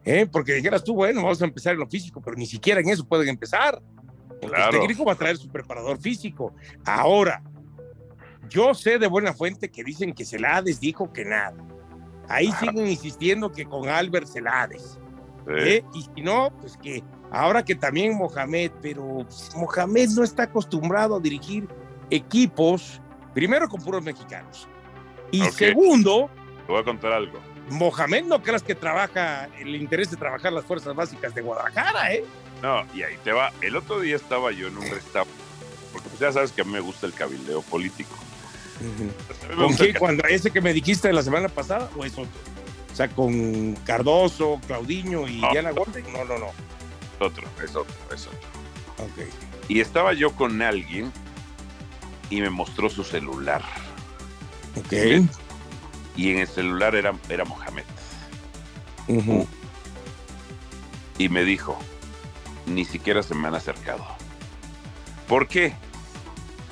¿Eh? 0.06 0.28
Porque 0.30 0.54
dijeras 0.54 0.84
tú, 0.84 0.96
bueno, 0.96 1.22
vamos 1.22 1.42
a 1.42 1.46
empezar 1.46 1.74
en 1.74 1.80
lo 1.80 1.88
físico, 1.88 2.22
pero 2.22 2.36
ni 2.36 2.46
siquiera 2.46 2.82
en 2.82 2.90
eso 2.90 3.08
pueden 3.08 3.30
empezar. 3.30 3.82
El 4.42 4.52
técnico 4.72 5.06
va 5.06 5.14
a 5.14 5.18
traer 5.18 5.38
su 5.38 5.50
preparador 5.50 5.98
físico. 6.00 6.54
Ahora, 6.86 7.42
yo 8.50 8.74
sé 8.74 9.00
de 9.00 9.08
buena 9.08 9.34
fuente 9.34 9.70
que 9.70 9.84
dicen 9.84 10.14
que 10.14 10.26
Celades 10.26 10.82
dijo 10.82 11.14
que 11.14 11.24
nada. 11.24 11.56
Ahí 12.30 12.52
siguen 12.54 12.88
insistiendo 12.88 13.52
que 13.52 13.66
con 13.66 13.90
Albert 13.90 14.28
Celades. 14.28 14.98
¿eh? 15.48 15.84
Y 15.94 16.04
si 16.04 16.22
no, 16.22 16.52
pues 16.60 16.78
que 16.78 17.04
Ahora 17.34 17.66
que 17.66 17.74
también 17.74 18.16
Mohamed, 18.16 18.72
pero 18.80 19.26
Mohamed 19.56 20.10
no 20.10 20.24
está 20.24 20.44
acostumbrado 20.44 21.16
a 21.16 21.20
dirigir 21.20 21.68
equipos, 22.12 23.02
primero 23.34 23.68
con 23.68 23.82
puros 23.82 24.04
mexicanos. 24.04 24.68
Y 25.32 25.42
segundo, 25.46 26.30
te 26.68 26.72
voy 26.72 26.82
a 26.82 26.84
contar 26.84 27.12
algo. 27.12 27.40
Mohamed 27.72 28.26
no 28.26 28.44
creas 28.44 28.62
que 28.62 28.76
trabaja, 28.76 29.50
le 29.66 29.78
interesa 29.80 30.16
trabajar 30.16 30.54
las 30.54 30.64
fuerzas 30.64 30.94
básicas 30.94 31.34
de 31.34 31.42
Guadalajara, 31.42 32.14
¿eh? 32.14 32.24
No, 32.62 32.84
y 32.94 33.02
ahí 33.02 33.16
te 33.24 33.32
va. 33.32 33.52
El 33.62 33.78
otro 33.78 34.00
día 34.00 34.16
estaba 34.16 34.52
yo 34.52 34.68
en 34.68 34.78
un 34.78 34.88
restaurante, 34.88 35.34
porque 35.92 36.10
pues 36.10 36.20
ya 36.20 36.32
sabes 36.32 36.52
que 36.52 36.62
a 36.62 36.66
mí 36.66 36.72
me 36.72 36.82
gusta 36.82 37.08
el 37.08 37.14
cabildeo 37.14 37.64
político. 37.64 38.16
¿Con 39.56 39.76
qué? 39.76 39.94
¿Cuando 39.94 40.24
ese 40.26 40.52
que 40.52 40.62
me 40.62 40.74
dijiste 40.74 41.12
la 41.14 41.24
semana 41.24 41.50
pasada 41.50 41.90
o 41.96 42.04
es 42.04 42.14
otro? 42.14 42.40
O 42.92 42.96
sea, 42.96 43.08
con 43.08 43.74
Cardoso, 43.86 44.60
Claudiño 44.68 45.28
y 45.28 45.42
Diana 45.52 45.72
Golden. 45.72 46.12
No, 46.14 46.26
no, 46.26 46.38
no 46.38 46.74
otro, 47.20 47.48
es 47.64 47.76
otro, 47.76 47.96
es 48.14 48.28
otro. 48.28 48.40
Ok. 49.00 49.28
Y 49.68 49.80
estaba 49.80 50.14
yo 50.14 50.36
con 50.36 50.62
alguien 50.62 51.12
y 52.30 52.42
me 52.42 52.50
mostró 52.50 52.90
su 52.90 53.04
celular. 53.04 53.64
Ok. 54.76 54.94
Y 56.16 56.32
en 56.32 56.40
el 56.40 56.48
celular 56.48 56.96
era, 56.96 57.14
era 57.30 57.46
Mohamed. 57.46 57.86
Ujú. 59.08 59.48
Y 61.18 61.30
me 61.30 61.44
dijo, 61.44 61.78
ni 62.66 62.86
siquiera 62.86 63.24
se 63.24 63.36
me 63.36 63.48
han 63.48 63.56
acercado. 63.56 64.06
¿Por 65.28 65.48
qué? 65.48 65.76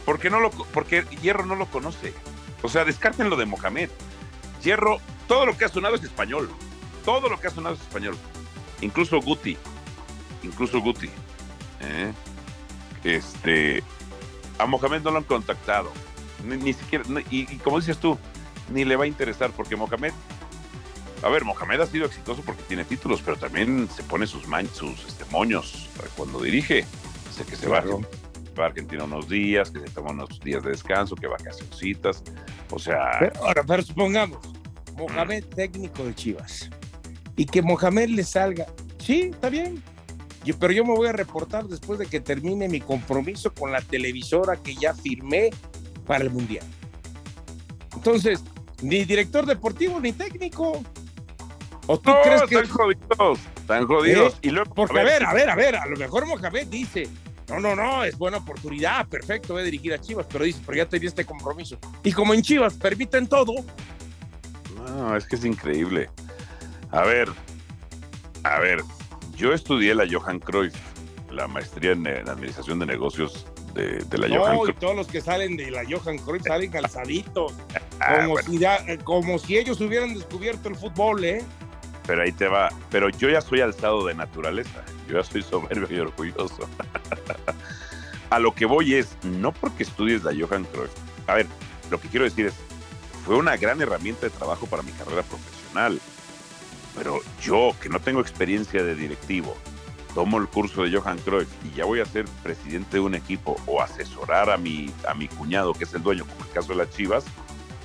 Porque, 0.05 0.29
no 0.29 0.39
lo, 0.39 0.50
porque 0.51 1.05
Hierro 1.22 1.46
no 1.46 1.55
lo 1.55 1.65
conoce. 1.67 2.13
O 2.63 2.70
sea, 2.70 2.86
descarten 2.86 3.29
lo 3.29 3.36
de 3.36 3.46
Mohamed. 3.46 3.89
Hierro, 4.63 5.00
todo 5.27 5.46
lo 5.46 5.58
que 5.58 5.65
ha 5.65 5.70
sonado 5.70 5.96
es 5.96 6.03
español. 6.03 6.50
Todo 7.05 7.29
lo 7.29 7.39
que 7.39 7.48
ha 7.48 7.51
sonado 7.51 7.75
es 7.75 7.81
español. 7.81 8.17
Incluso 8.81 9.20
Guti. 9.22 9.58
Incluso 10.43 10.79
Guti. 10.81 11.10
¿eh? 11.81 12.13
Este. 13.03 13.84
A 14.58 14.65
Mohamed 14.65 15.01
no 15.01 15.12
lo 15.12 15.17
han 15.17 15.24
contactado. 15.24 15.91
Ni, 16.46 16.58
ni 16.58 16.74
siquiera. 16.74 17.03
ni- 17.08 17.22
y, 17.31 17.51
y 17.53 17.58
como 17.58 17.79
dices 17.79 17.98
tú, 17.98 18.17
ni 18.70 18.86
le 18.86 18.96
va 18.96 19.05
a 19.05 19.08
interesar 19.08 19.51
porque 19.51 19.75
Mohamed. 19.75 20.13
A 21.24 21.29
ver, 21.29 21.46
Mohamed 21.46 21.81
ha 21.81 21.86
sido 21.86 22.05
exitoso 22.08 22.41
porque 22.43 22.63
tiene 22.63 22.84
títulos, 22.84 23.22
pero 23.24 23.38
también 23.38 23.88
se 23.96 24.01
pone 24.03 24.25
sus, 24.25 24.48
man- 24.48 24.70
sus 24.74 25.05
este, 25.05 25.24
moños 25.25 25.88
cuando 26.15 26.41
dirige. 26.41 26.86
Sé 27.36 27.46
que 27.46 27.55
se 27.55 27.67
Claro. 27.67 28.00
va 28.01 28.08
a 28.58 28.65
Argentina 28.65 29.03
unos 29.03 29.27
días, 29.29 29.70
que 29.72 29.79
se 29.79 29.86
toma 29.89 30.12
unos 30.12 30.39
días 30.41 30.63
de 30.63 30.72
descanso, 30.72 31.15
que 31.15 31.27
vacacioncitas. 31.27 32.24
O 32.72 32.79
sea, 32.79 33.12
Pero, 33.20 33.46
ahora, 33.46 33.63
pero 33.63 33.84
supongamos, 33.84 34.39
Mohamed 34.98 35.43
técnico 35.46 36.03
de 36.03 36.13
Chivas, 36.15 36.70
y 37.36 37.46
que 37.46 37.62
Mohamed 37.62 38.10
le 38.10 38.24
salga, 38.24 38.65
sí, 39.00 39.29
está 39.34 39.50
bien, 39.50 39.81
Yo- 40.43 40.58
pero 40.58 40.74
yo 40.74 40.84
me 40.84 40.96
voy 40.96 41.08
a 41.08 41.12
reportar 41.12 41.65
después 41.67 42.00
de 42.00 42.08
que 42.08 42.20
termine 42.20 42.67
mi 42.67 42.81
compromiso 42.81 43.53
con 43.53 43.72
la 43.72 43.79
televisora 43.79 44.55
que 44.58 44.74
ya 44.74 44.93
firmé 44.96 45.51
para 46.08 46.24
el 46.24 46.31
Mundial. 46.31 46.65
Entonces, 47.96 48.43
ni 48.81 49.03
director 49.05 49.46
deportivo 49.46 50.00
ni 50.00 50.13
técnico. 50.13 50.81
¿O 51.86 52.00
tú 52.00 52.10
no, 52.10 52.22
crees 52.24 52.41
que.? 52.43 52.55
están 52.55 52.70
jodidos, 52.70 53.39
están 53.58 53.86
jodidos. 53.86 54.34
¿Eh? 54.34 54.38
Y 54.43 54.50
luego, 54.50 54.74
Porque, 54.74 55.00
a 55.00 55.03
ver, 55.03 55.24
a 55.24 55.34
ver, 55.34 55.50
a 55.50 55.55
ver, 55.55 55.75
a 55.75 55.86
lo 55.86 55.96
mejor 55.98 56.25
Mohamed 56.25 56.67
dice, 56.67 57.08
no, 57.60 57.75
no, 57.75 57.75
no, 57.75 58.03
es 58.03 58.17
buena 58.17 58.38
oportunidad, 58.38 59.08
perfecto, 59.08 59.53
voy 59.53 59.62
a 59.63 59.65
dirigir 59.65 59.93
a 59.93 60.00
Chivas, 60.00 60.25
pero 60.31 60.46
dice, 60.46 60.60
pero 60.65 60.77
ya 60.77 60.88
tenía 60.88 61.10
este 61.10 61.25
compromiso. 61.25 61.77
Y 62.03 62.12
como 62.12 62.34
en 62.34 62.41
Chivas 62.41 62.74
permiten 62.75 63.27
todo, 63.27 63.53
No, 64.75 65.15
es 65.15 65.25
que 65.25 65.36
es 65.36 65.46
increíble. 65.46 66.10
A 66.91 67.01
ver, 67.03 67.29
a 68.43 68.60
ver, 68.60 68.81
yo 69.36 69.53
estudié 69.53 69.93
la 69.96 70.05
Johan 70.10 70.39
Cruyff, 70.39 70.74
la 71.31 71.48
maestría 71.48 71.91
en, 71.91 72.05
en 72.08 72.27
administración 72.27 72.79
de 72.79 72.86
negocios 72.86 73.46
de, 73.74 74.00
de 74.00 74.17
la 74.17 74.27
Johan 74.27 74.55
no, 74.55 74.62
y 74.63 74.65
Cruyff. 74.65 74.79
todos 74.79 74.96
los 74.96 75.08
que 75.08 75.22
salen 75.22 75.55
de 75.55 75.72
la 75.72 75.84
Johan 75.89 76.17
Cruyff 76.17 76.43
salen 76.43 76.70
calzaditos, 76.77 77.53
Ah, 78.00 78.15
como, 78.17 78.29
bueno, 78.34 78.50
si 78.50 78.58
ya- 78.58 78.77
eh, 78.88 78.98
como 79.03 79.38
si 79.39 79.58
ellos 79.58 79.79
hubieran 79.79 80.13
descubierto 80.15 80.67
el 80.70 80.75
fútbol, 80.75 81.24
¿eh? 81.24 81.43
pero 82.08 82.24
ahí 82.24 82.31
te 82.31 82.48
va. 82.48 82.70
Pero 82.89 83.10
yo 83.10 83.29
ya 83.29 83.41
soy 83.41 83.62
alzado 83.62 84.05
de 84.08 84.15
naturaleza. 84.15 84.84
Yo 85.08 85.20
ya 85.20 85.24
soy 85.24 85.43
soberbio 85.43 85.98
y 85.98 86.00
orgulloso. 86.00 86.67
A 88.31 88.39
lo 88.39 88.55
que 88.55 88.65
voy 88.65 88.95
es, 88.95 89.17
no 89.23 89.51
porque 89.51 89.83
estudies 89.83 90.23
la 90.23 90.31
Johan 90.31 90.63
Cruyff. 90.63 90.91
A 91.27 91.35
ver, 91.35 91.47
lo 91.89 92.00
que 92.00 92.07
quiero 92.07 92.23
decir 92.23 92.45
es, 92.45 92.53
fue 93.25 93.35
una 93.35 93.57
gran 93.57 93.81
herramienta 93.81 94.21
de 94.21 94.29
trabajo 94.29 94.67
para 94.67 94.83
mi 94.83 94.91
carrera 94.93 95.21
profesional. 95.23 96.00
Pero 96.95 97.19
yo, 97.41 97.75
que 97.81 97.89
no 97.89 98.00
tengo 98.00 98.21
experiencia 98.21 98.83
de 98.83 98.95
directivo, 98.95 99.57
tomo 100.15 100.38
el 100.38 100.47
curso 100.47 100.83
de 100.83 100.97
Johan 100.97 101.17
Cruyff 101.19 101.50
y 101.65 101.75
ya 101.75 101.83
voy 101.83 102.00
a 102.00 102.05
ser 102.05 102.23
presidente 102.41 102.97
de 102.97 103.01
un 103.01 103.15
equipo 103.15 103.57
o 103.65 103.81
asesorar 103.81 104.50
a 104.50 104.55
mi, 104.55 104.89
a 105.05 105.13
mi 105.13 105.27
cuñado, 105.27 105.73
que 105.73 105.83
es 105.83 105.93
el 105.93 106.01
dueño, 106.01 106.25
como 106.25 106.45
el 106.45 106.51
caso 106.51 106.69
de 106.69 106.75
las 106.77 106.89
Chivas. 106.89 107.25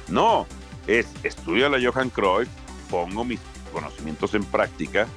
No, 0.06 0.46
es 0.86 1.08
estudio 1.24 1.68
la 1.68 1.78
Johan 1.84 2.08
Cruyff, 2.08 2.48
pongo 2.88 3.24
mis 3.24 3.40
conocimientos 3.72 4.32
en 4.34 4.44
práctica 4.44 5.08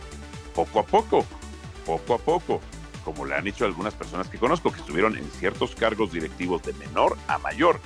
poco 0.55 0.79
a 0.79 0.83
poco, 0.83 1.23
poco 1.85 2.15
a 2.15 2.17
poco, 2.17 2.61
como 3.11 3.25
le 3.25 3.35
han 3.35 3.47
hecho 3.47 3.65
algunas 3.65 3.93
personas 3.93 4.27
que 4.27 4.37
conozco 4.37 4.71
que 4.71 4.79
estuvieron 4.79 5.17
en 5.17 5.29
ciertos 5.31 5.75
cargos 5.75 6.11
directivos 6.11 6.61
de 6.63 6.73
menor 6.73 7.17
a 7.27 7.37
mayor. 7.39 7.79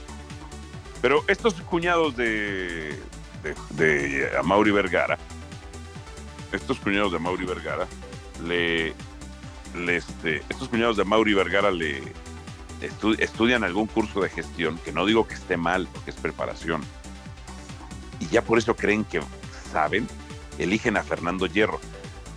Pero 1.02 1.24
estos 1.28 1.54
cuñados 1.56 2.16
de, 2.16 3.00
de, 3.72 4.30
Amaury 4.38 4.72
Vergara, 4.72 5.18
estos 6.52 6.80
cuñados 6.80 7.12
de 7.12 7.20
Mauri 7.20 7.46
Vergara, 7.46 7.88
le, 8.44 8.94
este, 9.88 10.44
estos 10.50 10.70
cuñados 10.70 10.98
de 10.98 11.04
Mauri 11.04 11.34
Vergara 11.34 11.72
le 11.72 12.02
estu- 12.82 13.20
estudian 13.20 13.64
algún 13.64 13.88
curso 13.88 14.22
de 14.22 14.30
gestión, 14.30 14.78
que 14.78 14.92
no 14.92 15.06
digo 15.06 15.28
que 15.28 15.34
esté 15.34 15.58
mal, 15.58 15.88
porque 15.92 16.12
es 16.12 16.18
preparación, 16.18 16.82
y 18.20 18.28
ya 18.28 18.42
por 18.44 18.58
eso 18.58 18.76
creen 18.76 19.04
que 19.04 19.22
saben, 19.72 20.08
eligen 20.58 20.96
a 20.98 21.04
Fernando 21.04 21.48
Hierro. 21.48 21.80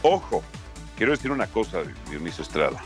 Ojo, 0.02 0.42
quiero 0.96 1.12
decir 1.12 1.30
una 1.30 1.46
cosa, 1.46 1.82
Dionisio 2.10 2.42
Estrada. 2.42 2.82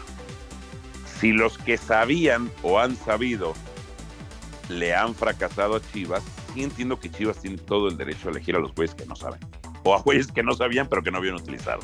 Si 1.19 1.33
los 1.33 1.59
que 1.59 1.77
sabían 1.77 2.51
o 2.63 2.79
han 2.79 2.97
sabido 2.97 3.55
le 4.69 4.95
han 4.95 5.15
fracasado 5.15 5.77
a 5.77 5.83
Chivas, 5.93 6.23
sí 6.55 6.63
entiendo 6.63 6.99
que 6.99 7.11
Chivas 7.11 7.41
tiene 7.41 7.59
todo 7.59 7.89
el 7.89 7.97
derecho 7.97 8.29
a 8.29 8.31
elegir 8.33 8.57
a 8.57 8.59
los 8.59 8.75
güeyes 8.75 8.95
que 8.95 9.07
no 9.07 9.17
saben. 9.17 9.41
O 9.85 9.95
a 9.95 10.01
güeyes 10.01 10.29
que 10.29 10.43
no 10.43 10.55
sabían 10.55 10.89
pero 10.89 11.03
que 11.03 11.11
no 11.11 11.19
habían 11.19 11.35
utilizado. 11.35 11.81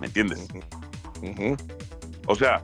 ¿Me 0.00 0.06
entiendes? 0.06 0.46
O 2.26 2.34
sea, 2.34 2.62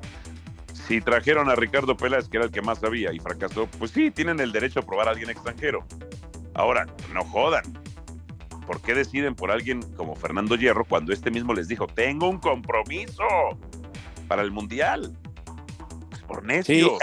si 0.73 1.01
trajeron 1.01 1.51
a 1.51 1.57
Ricardo 1.57 1.97
Peláez, 1.97 2.29
que 2.29 2.37
era 2.37 2.47
el 2.47 2.53
que 2.53 2.63
más 2.63 2.79
sabía 2.79 3.13
y 3.13 3.19
fracasó, 3.19 3.67
pues 3.79 3.91
sí, 3.91 4.11
tienen 4.11 4.41
el 4.41 4.53
derecho 4.53 4.81
a 4.81 4.83
probar 4.83 5.09
a 5.09 5.11
alguien 5.11 5.31
extranjero. 5.31 5.85
Ahora, 6.55 6.87
no 7.13 7.25
jodan. 7.25 7.65
¿Por 8.67 8.81
qué 8.81 8.95
deciden 8.95 9.35
por 9.35 9.51
alguien 9.51 9.81
como 9.95 10.17
Fernando 10.17 10.57
Hierro 10.57 10.85
cuando 10.85 11.13
este 11.13 11.31
mismo 11.31 11.55
les 11.55 11.69
dijo, 11.69 11.87
tengo 11.87 12.29
un 12.29 12.39
compromiso 12.39 13.23
para 14.29 14.43
el 14.43 14.51
Mundial? 14.51 15.17
Pues 16.11 16.23
por 16.23 16.45
necios. 16.45 16.99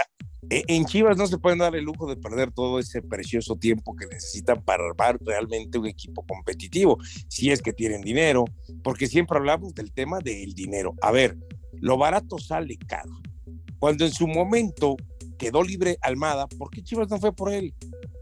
E- 0.50 0.64
En 0.68 0.84
Chivas 0.84 1.16
no 1.16 1.26
se 1.26 1.38
pueden 1.38 1.58
dar 1.60 1.74
el 1.74 1.84
lujo 1.84 2.06
de 2.06 2.16
perder 2.16 2.52
todo 2.52 2.78
ese 2.78 3.00
precioso 3.00 3.56
tiempo 3.56 3.96
que 3.96 4.04
necesitan 4.06 4.62
para 4.62 4.84
armar 4.84 5.18
realmente 5.24 5.78
un 5.78 5.86
equipo 5.86 6.22
competitivo, 6.26 6.98
si 7.28 7.50
es 7.50 7.62
que 7.62 7.72
tienen 7.72 8.02
dinero, 8.02 8.44
porque 8.82 9.06
siempre 9.06 9.38
hablamos 9.38 9.74
del 9.74 9.90
tema 9.90 10.18
del 10.18 10.52
dinero. 10.54 10.94
A 11.00 11.12
ver, 11.12 11.38
lo 11.80 11.96
barato 11.96 12.36
sale 12.38 12.76
caro. 12.86 13.10
Cuando 13.78 14.04
en 14.04 14.12
su 14.12 14.26
momento 14.28 14.96
quedó 15.38 15.62
libre 15.62 15.96
Almada, 16.02 16.46
¿por 16.46 16.68
qué 16.70 16.82
Chivas 16.82 17.08
no 17.08 17.18
fue 17.18 17.34
por 17.34 17.50
él? 17.50 17.74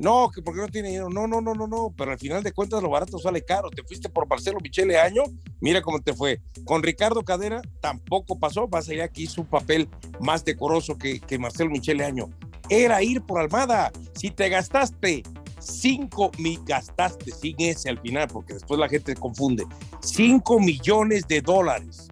No, 0.02 0.28
que 0.30 0.42
porque 0.42 0.60
no 0.60 0.68
tiene 0.68 0.88
dinero. 0.88 1.08
No, 1.08 1.28
no, 1.28 1.40
no, 1.40 1.54
no, 1.54 1.68
no. 1.68 1.94
Pero 1.96 2.10
al 2.10 2.18
final 2.18 2.42
de 2.42 2.50
cuentas 2.50 2.82
lo 2.82 2.90
barato 2.90 3.18
sale 3.18 3.42
caro. 3.42 3.70
Te 3.70 3.84
fuiste 3.84 4.08
por 4.08 4.28
Marcelo 4.28 4.58
Michele 4.60 4.98
Año, 4.98 5.22
mira 5.60 5.80
cómo 5.80 6.00
te 6.00 6.12
fue. 6.12 6.40
Con 6.64 6.82
Ricardo 6.82 7.22
Cadena 7.22 7.62
tampoco 7.80 8.36
pasó, 8.36 8.66
más 8.66 8.88
allá 8.88 9.06
que 9.06 9.22
hizo 9.22 9.42
un 9.42 9.46
papel 9.46 9.88
más 10.18 10.44
decoroso 10.44 10.98
que, 10.98 11.20
que 11.20 11.38
Marcelo 11.38 11.70
Michele 11.70 12.04
Año. 12.04 12.28
Era 12.68 13.00
ir 13.02 13.22
por 13.22 13.40
Almada. 13.40 13.92
Si 14.14 14.30
te 14.30 14.48
gastaste 14.48 15.22
cinco 15.60 16.32
mil, 16.38 16.60
gastaste 16.64 17.30
sin 17.30 17.54
ese 17.60 17.88
al 17.88 18.00
final, 18.00 18.26
porque 18.26 18.54
después 18.54 18.80
la 18.80 18.88
gente 18.88 19.14
confunde, 19.14 19.64
cinco 20.00 20.58
millones 20.58 21.28
de 21.28 21.40
dólares 21.40 22.08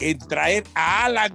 en 0.00 0.18
traer 0.18 0.64
a 0.74 1.04
Alan 1.04 1.32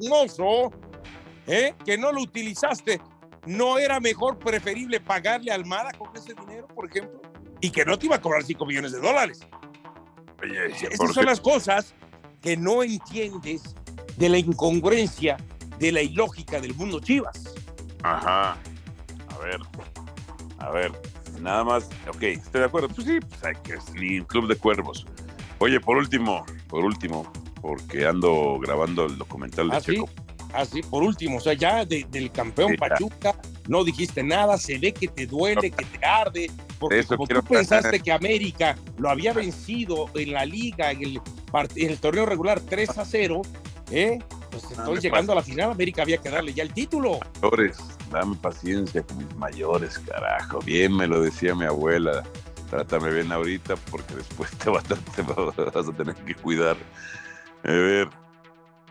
¿eh? 1.47 1.73
que 1.85 1.97
no 1.97 2.11
lo 2.11 2.21
utilizaste, 2.21 2.99
¿no 3.45 3.77
era 3.77 3.99
mejor 3.99 4.37
preferible 4.37 4.99
pagarle 4.99 5.51
a 5.51 5.55
Almada 5.55 5.91
con 5.93 6.09
ese 6.15 6.33
dinero, 6.33 6.67
por 6.67 6.89
ejemplo? 6.89 7.21
Y 7.61 7.69
que 7.69 7.85
no 7.85 7.97
te 7.97 8.07
iba 8.07 8.15
a 8.15 8.21
cobrar 8.21 8.43
cinco 8.43 8.65
millones 8.65 8.91
de 8.91 8.99
dólares. 8.99 9.39
Oye, 10.41 10.67
Esas 10.67 11.13
son 11.13 11.25
las 11.25 11.39
cosas 11.39 11.95
que 12.41 12.57
no 12.57 12.83
entiendes 12.83 13.75
de 14.17 14.29
la 14.29 14.37
incongruencia, 14.37 15.37
de 15.79 15.91
la 15.91 16.01
ilógica 16.01 16.59
del 16.59 16.75
mundo 16.75 16.99
Chivas. 16.99 17.55
Ajá. 18.03 18.57
A 19.29 19.37
ver. 19.39 19.59
A 20.59 20.69
ver. 20.71 20.91
Nada 21.39 21.63
más. 21.63 21.89
Ok, 22.07 22.23
estoy 22.23 22.61
de 22.61 22.67
acuerdo. 22.67 22.89
Pues 22.89 23.07
sí, 23.07 23.19
pues 23.19 23.43
hay 23.43 23.55
que 23.63 23.75
ni 23.93 24.21
club 24.25 24.47
de 24.47 24.55
cuervos. 24.55 25.05
Oye, 25.59 25.79
por 25.79 25.97
último, 25.97 26.45
por 26.67 26.83
último, 26.83 27.31
porque 27.61 28.05
ando 28.05 28.59
grabando 28.59 29.05
el 29.05 29.17
documental 29.17 29.69
de 29.69 29.77
¿Ah, 29.77 29.81
sí? 29.81 30.03
Así, 30.53 30.81
por 30.83 31.03
último, 31.03 31.37
o 31.37 31.39
sea, 31.41 31.53
ya 31.53 31.83
de- 31.85 32.05
del 32.11 32.31
campeón 32.31 32.71
Sí. 32.71 32.77
Pachuca 32.77 33.35
no 33.67 33.83
dijiste 33.83 34.21
nada, 34.23 34.57
se 34.57 34.77
ve 34.77 34.93
que 34.93 35.07
te 35.07 35.25
duele, 35.25 35.71
que 35.71 35.83
te 35.85 36.05
arde, 36.05 36.51
porque 36.79 37.03
como 37.03 37.25
tú 37.27 37.41
pensaste 37.43 37.99
que 37.99 38.11
América 38.11 38.77
lo 38.97 39.09
había 39.09 39.33
vencido 39.33 40.09
en 40.15 40.33
la 40.33 40.45
liga, 40.45 40.91
en 40.91 41.01
el, 41.03 41.21
en 41.75 41.89
el 41.89 41.97
torneo 41.97 42.25
regular 42.25 42.59
3 42.61 42.97
a 42.97 43.05
0, 43.05 43.41
¿eh? 43.91 44.19
Pues 44.51 44.65
entonces 44.69 45.03
llegando 45.03 45.31
a 45.31 45.35
la 45.35 45.41
final, 45.41 45.71
América 45.71 46.03
había 46.03 46.17
que 46.17 46.29
darle 46.29 46.53
ya 46.53 46.61
el 46.61 46.71
título. 46.73 47.19
Mayores, 47.41 47.77
dame 48.11 48.35
paciencia 48.35 49.01
con 49.01 49.17
mis 49.17 49.35
mayores, 49.35 49.97
carajo. 49.97 50.59
Bien 50.59 50.95
me 50.95 51.07
lo 51.07 51.21
decía 51.21 51.55
mi 51.55 51.65
abuela. 51.65 52.23
Trátame 52.69 53.11
bien 53.11 53.31
ahorita 53.31 53.75
porque 53.89 54.13
después 54.15 54.51
te 54.57 54.69
vas 54.69 54.83
a, 54.91 54.95
te 54.95 55.21
vas 55.23 55.87
a 55.87 55.93
tener 55.93 56.15
que 56.15 56.35
cuidar. 56.35 56.77
A 57.63 57.71
ver, 57.71 58.09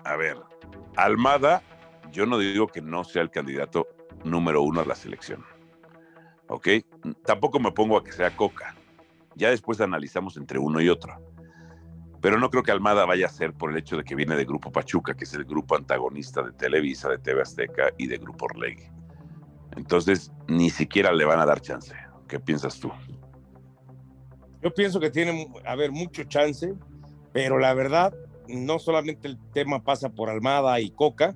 a 0.04 0.16
ver. 0.16 0.37
Almada 0.97 1.62
yo 2.12 2.26
no 2.26 2.38
digo 2.38 2.67
que 2.69 2.83
no 2.83 3.05
sea 3.05 3.23
el 3.23 3.31
candidato 3.31 3.88
número 4.25 4.62
uno 4.62 4.81
a 4.81 4.85
la 4.85 4.95
selección. 4.95 5.45
¿Ok? 6.49 6.69
Tampoco 7.25 7.59
me 7.59 7.73
pongo 7.73 7.97
a 7.97 8.05
que 8.05 8.12
sea 8.12 8.37
Coca. 8.37 8.76
Ya 9.35 9.49
después 9.49 9.81
analizamos 9.81 10.37
entre 10.37 10.59
uno 10.59 10.81
y 10.81 10.91
otro. 10.91 11.19
Pero 12.21 12.38
no 12.38 12.50
creo 12.50 12.62
que 12.62 12.71
Almada 12.71 13.07
vaya 13.07 13.26
a 13.26 13.31
ser 13.31 13.55
por 13.55 13.71
el 13.71 13.79
hecho 13.79 13.97
de 13.97 14.05
que 14.05 14.14
viene 14.14 14.37
de 14.37 14.45
Grupo 14.45 14.71
Pachuca, 14.71 15.14
que 15.14 15.25
es 15.25 15.33
el 15.35 15.45
grupo 15.45 15.75
antagonista 15.75 16.43
de 16.43 16.52
Televisa, 16.52 17.09
de 17.09 17.19
TV 17.19 17.41
Azteca 17.41 17.91
y 17.97 18.07
de 18.07 18.19
Grupo 18.19 18.45
Orlegui. 18.45 18.85
Entonces, 19.75 20.31
ni 20.47 20.71
siquiera 20.71 21.12
le 21.12 21.25
van 21.25 21.41
a 21.41 21.47
dar 21.47 21.61
chance. 21.61 21.95
¿Qué 22.29 22.38
piensas 22.38 22.79
tú? 22.79 22.93
Yo 24.62 24.73
pienso 24.73 25.00
que 25.00 25.11
tiene, 25.11 25.49
a 25.64 25.75
ver, 25.75 25.91
mucho 25.91 26.23
chance, 26.25 26.75
pero 27.33 27.59
la 27.59 27.75
verdad, 27.75 28.14
no 28.49 28.78
solamente 28.78 29.28
el 29.28 29.38
tema 29.52 29.82
pasa 29.82 30.11
por 30.11 30.30
Almada 30.30 30.80
y 30.80 30.90
Coca, 30.90 31.34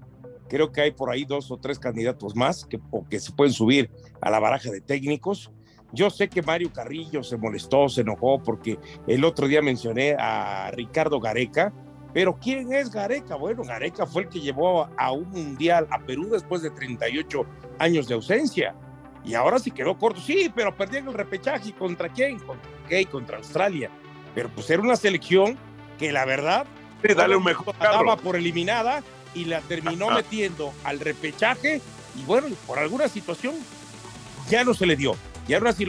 creo 0.48 0.72
que 0.72 0.80
hay 0.80 0.90
por 0.92 1.10
ahí 1.10 1.24
dos 1.24 1.50
o 1.50 1.56
tres 1.56 1.78
candidatos 1.78 2.36
más 2.36 2.66
que, 2.66 2.80
se 3.18 3.32
pueden 3.32 3.52
subir 3.52 3.90
a 4.20 4.30
la 4.30 4.38
baraja 4.38 4.70
de 4.70 4.80
técnicos. 4.80 5.50
Yo 5.92 6.10
sé 6.10 6.28
que 6.28 6.42
Mario 6.42 6.72
Carrillo 6.72 7.22
se 7.22 7.36
molestó, 7.36 7.88
se 7.88 8.02
enojó 8.02 8.42
porque 8.42 8.78
el 9.06 9.24
otro 9.24 9.46
día 9.46 9.62
mencioné 9.62 10.16
a 10.18 10.70
Ricardo 10.72 11.20
Gareca, 11.20 11.72
pero 12.12 12.38
¿quién 12.38 12.72
es 12.72 12.90
Gareca? 12.90 13.36
Bueno, 13.36 13.62
Gareca 13.62 14.06
fue 14.06 14.22
el 14.22 14.28
que 14.28 14.40
llevó 14.40 14.88
a 14.96 15.12
un 15.12 15.28
mundial 15.30 15.86
a 15.90 15.98
Perú 16.00 16.28
después 16.30 16.62
de 16.62 16.70
38 16.70 17.44
años 17.78 18.08
de 18.08 18.14
ausencia. 18.14 18.74
Y 19.22 19.34
ahora 19.34 19.58
sí 19.58 19.70
quedó 19.70 19.98
corto. 19.98 20.20
Sí, 20.20 20.50
pero 20.54 20.74
perdieron 20.74 21.08
el 21.08 21.14
repechaje. 21.14 21.72
¿Contra 21.72 22.08
quién? 22.08 22.38
Contra 22.38 22.70
Gay, 22.88 23.04
contra 23.06 23.36
Australia. 23.38 23.90
Pero 24.34 24.48
pues 24.54 24.70
era 24.70 24.80
una 24.82 24.96
selección 24.96 25.58
que 25.98 26.12
la 26.12 26.24
verdad. 26.24 26.66
Sí, 27.02 27.14
dale 27.14 27.36
un 27.36 27.44
mejor 27.44 27.74
Estaba 27.74 28.16
por 28.16 28.36
eliminada 28.36 29.02
y 29.34 29.44
la 29.44 29.60
terminó 29.60 30.10
metiendo 30.10 30.72
al 30.84 31.00
repechaje. 31.00 31.80
Y 32.16 32.22
bueno, 32.24 32.48
por 32.66 32.78
alguna 32.78 33.08
situación 33.08 33.54
ya 34.48 34.64
no 34.64 34.74
se 34.74 34.86
le 34.86 34.96
dio. 34.96 35.16
Y 35.48 35.54
ahora 35.54 35.72
sí, 35.72 35.86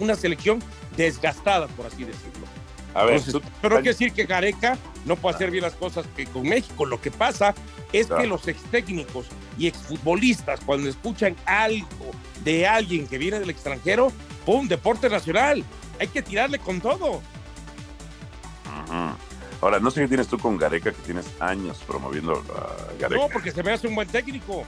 una 0.00 0.14
selección 0.14 0.62
desgastada, 0.96 1.68
por 1.68 1.86
así 1.86 2.04
decirlo. 2.04 2.46
A 2.94 3.04
ver, 3.04 3.20
pero 3.62 3.76
no 3.76 3.82
quiere 3.82 3.92
decir 3.92 4.12
que 4.12 4.24
Gareca 4.24 4.76
no 5.04 5.14
puede 5.14 5.36
hacer 5.36 5.50
bien 5.50 5.62
las 5.62 5.74
cosas 5.74 6.06
que 6.16 6.26
con 6.26 6.42
México. 6.42 6.84
Lo 6.84 7.00
que 7.00 7.10
pasa 7.10 7.54
es 7.92 8.08
que 8.08 8.26
los 8.26 8.48
ex 8.48 8.62
técnicos 8.70 9.26
y 9.56 9.66
exfutbolistas, 9.68 10.60
cuando 10.60 10.88
escuchan 10.88 11.36
algo 11.44 12.10
de 12.42 12.66
alguien 12.66 13.06
que 13.06 13.18
viene 13.18 13.38
del 13.38 13.50
extranjero, 13.50 14.10
¡pum! 14.44 14.66
Deporte 14.66 15.08
nacional. 15.08 15.62
Hay 16.00 16.08
que 16.08 16.22
tirarle 16.22 16.58
con 16.58 16.80
todo. 16.80 17.20
Ahora, 19.60 19.80
no 19.80 19.90
sé 19.90 20.02
qué 20.02 20.08
tienes 20.08 20.28
tú 20.28 20.38
con 20.38 20.56
Gareca, 20.56 20.92
que 20.92 21.02
tienes 21.02 21.26
años 21.40 21.78
promoviendo 21.86 22.44
a 22.54 22.92
Gareca. 22.98 23.20
No, 23.20 23.28
porque 23.28 23.50
se 23.50 23.62
me 23.62 23.72
hace 23.72 23.88
un 23.88 23.94
buen 23.94 24.08
técnico. 24.08 24.64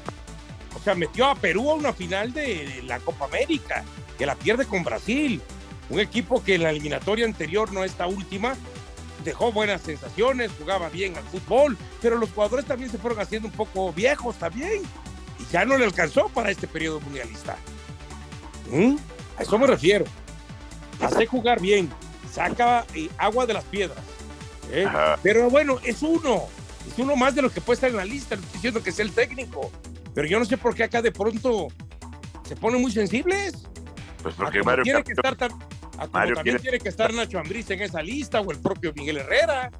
O 0.74 0.78
sea, 0.82 0.94
metió 0.94 1.26
a 1.26 1.34
Perú 1.34 1.70
a 1.70 1.74
una 1.74 1.92
final 1.92 2.32
de 2.32 2.82
la 2.86 2.98
Copa 3.00 3.26
América, 3.26 3.84
que 4.18 4.26
la 4.26 4.34
pierde 4.34 4.66
con 4.66 4.82
Brasil. 4.82 5.40
Un 5.90 6.00
equipo 6.00 6.42
que 6.42 6.54
en 6.54 6.62
la 6.62 6.70
eliminatoria 6.70 7.24
anterior, 7.24 7.72
no 7.72 7.84
esta 7.84 8.06
última, 8.06 8.54
dejó 9.24 9.52
buenas 9.52 9.82
sensaciones, 9.82 10.50
jugaba 10.58 10.88
bien 10.88 11.16
al 11.16 11.24
fútbol, 11.24 11.76
pero 12.00 12.16
los 12.16 12.30
jugadores 12.30 12.64
también 12.64 12.90
se 12.90 12.98
fueron 12.98 13.20
haciendo 13.20 13.48
un 13.48 13.54
poco 13.54 13.92
viejos 13.92 14.36
también. 14.36 14.82
Y 15.38 15.52
ya 15.52 15.64
no 15.64 15.78
le 15.78 15.84
alcanzó 15.84 16.28
para 16.28 16.50
este 16.50 16.66
periodo 16.66 17.00
mundialista. 17.00 17.56
¿Mm? 18.70 18.96
A 19.38 19.42
eso 19.42 19.58
me 19.58 19.66
refiero. 19.66 20.04
Hace 21.00 21.26
jugar 21.26 21.60
bien, 21.60 21.90
saca 22.30 22.84
eh, 22.94 23.08
agua 23.16 23.46
de 23.46 23.54
las 23.54 23.64
piedras. 23.64 24.04
¿Eh? 24.70 24.86
Pero 25.22 25.50
bueno, 25.50 25.78
es 25.84 26.02
uno. 26.02 26.44
Es 26.86 26.98
uno 26.98 27.14
más 27.16 27.34
de 27.34 27.42
los 27.42 27.52
que 27.52 27.60
puede 27.60 27.74
estar 27.74 27.90
en 27.90 27.96
la 27.96 28.04
lista. 28.04 28.36
No 28.36 28.42
estoy 28.42 28.54
diciendo 28.54 28.82
que 28.82 28.92
sea 28.92 29.04
el 29.04 29.12
técnico. 29.12 29.70
Pero 30.14 30.26
yo 30.26 30.38
no 30.38 30.44
sé 30.44 30.56
por 30.56 30.74
qué 30.74 30.84
acá 30.84 31.02
de 31.02 31.12
pronto 31.12 31.68
se 32.48 32.56
ponen 32.56 32.80
muy 32.80 32.90
sensibles. 32.90 33.54
Pues 34.22 34.34
porque 34.34 34.62
Mario 34.62 34.84
tiene 34.84 35.02
que 35.02 35.12
estar 35.12 35.36
tan, 35.36 35.50
también 36.12 36.58
tiene 36.58 36.78
que 36.78 36.88
estar 36.88 37.12
Nacho 37.12 37.38
Ambriz 37.38 37.70
en 37.70 37.82
esa 37.82 38.02
lista 38.02 38.40
o 38.40 38.50
el 38.50 38.58
propio 38.58 38.92
Miguel 38.94 39.18
Herrera. 39.18 39.70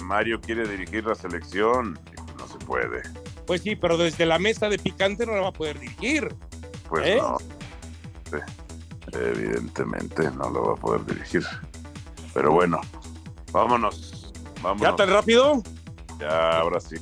Mario 0.00 0.40
quiere 0.40 0.66
dirigir 0.68 1.04
la 1.04 1.14
selección 1.14 1.98
no 2.38 2.48
se 2.48 2.58
puede. 2.64 3.02
Pues 3.46 3.62
sí, 3.62 3.76
pero 3.76 3.96
desde 3.96 4.26
la 4.26 4.38
mesa 4.38 4.68
de 4.68 4.78
picante 4.78 5.26
no 5.26 5.32
la 5.32 5.42
va 5.42 5.48
a 5.48 5.52
poder 5.52 5.78
dirigir. 5.78 6.34
Pues 6.88 7.06
¿eh? 7.06 7.16
no. 7.16 7.38
evidentemente 9.12 10.30
no 10.30 10.50
lo 10.50 10.66
va 10.68 10.72
a 10.74 10.76
poder 10.76 11.04
dirigir. 11.06 11.42
Pero 12.34 12.52
bueno, 12.52 12.80
vámonos. 13.52 14.11
Vámonos. 14.62 14.82
¿Ya 14.82 14.96
tan 14.96 15.10
rápido? 15.10 15.62
Ya, 16.18 16.58
ahora 16.58 16.80
sí. 16.80 16.96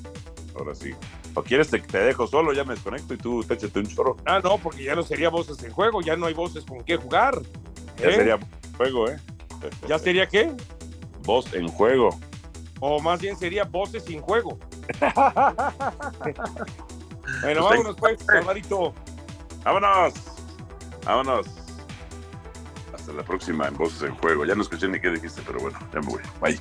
Ahora 0.57 0.75
sí. 0.75 0.94
¿O 1.35 1.42
quieres 1.42 1.68
te, 1.68 1.79
te, 1.79 1.99
dejo 1.99 2.27
solo? 2.27 2.53
Ya 2.53 2.64
me 2.64 2.75
desconecto 2.75 3.14
y 3.14 3.18
tú 3.18 3.44
te 3.44 3.55
échate 3.55 3.79
un 3.79 3.87
chorro. 3.87 4.16
Ah, 4.27 4.40
no, 4.42 4.59
porque 4.59 4.85
ya 4.85 4.94
no 4.94 5.03
sería 5.03 5.29
voces 5.29 5.62
en 5.62 5.73
juego, 5.73 6.01
ya 6.01 6.16
no 6.16 6.27
hay 6.27 6.35
voces 6.35 6.64
con 6.64 6.83
qué 6.83 6.96
jugar. 6.96 7.40
Ya 7.99 8.09
¿eh? 8.09 8.14
sería 8.14 8.38
juego, 8.77 9.09
¿eh? 9.09 9.18
¿Ya 9.87 9.99
sería 9.99 10.27
qué? 10.27 10.53
Voz 11.25 11.53
en 11.55 11.68
juego. 11.68 12.18
O 12.81 13.01
más 13.01 13.20
bien 13.20 13.37
sería 13.37 13.64
voces 13.64 14.05
sin 14.05 14.20
juego. 14.20 14.59
bueno, 15.01 15.20
pues 17.42 17.59
vámonos 17.59 17.96
pues, 17.96 18.23
Salvadito. 18.23 18.94
Vámonos. 19.64 20.14
Vámonos. 21.05 21.46
Hasta 22.94 23.12
la 23.12 23.23
próxima 23.23 23.68
en 23.68 23.77
Voces 23.77 24.03
en 24.03 24.14
Juego. 24.16 24.44
Ya 24.44 24.55
no 24.55 24.62
escuché 24.62 24.88
ni 24.88 25.01
qué 25.01 25.11
dijiste, 25.11 25.42
pero 25.46 25.61
bueno, 25.61 25.79
ya 25.92 26.01
me 26.01 26.07
voy. 26.07 26.23
Bye. 26.40 26.61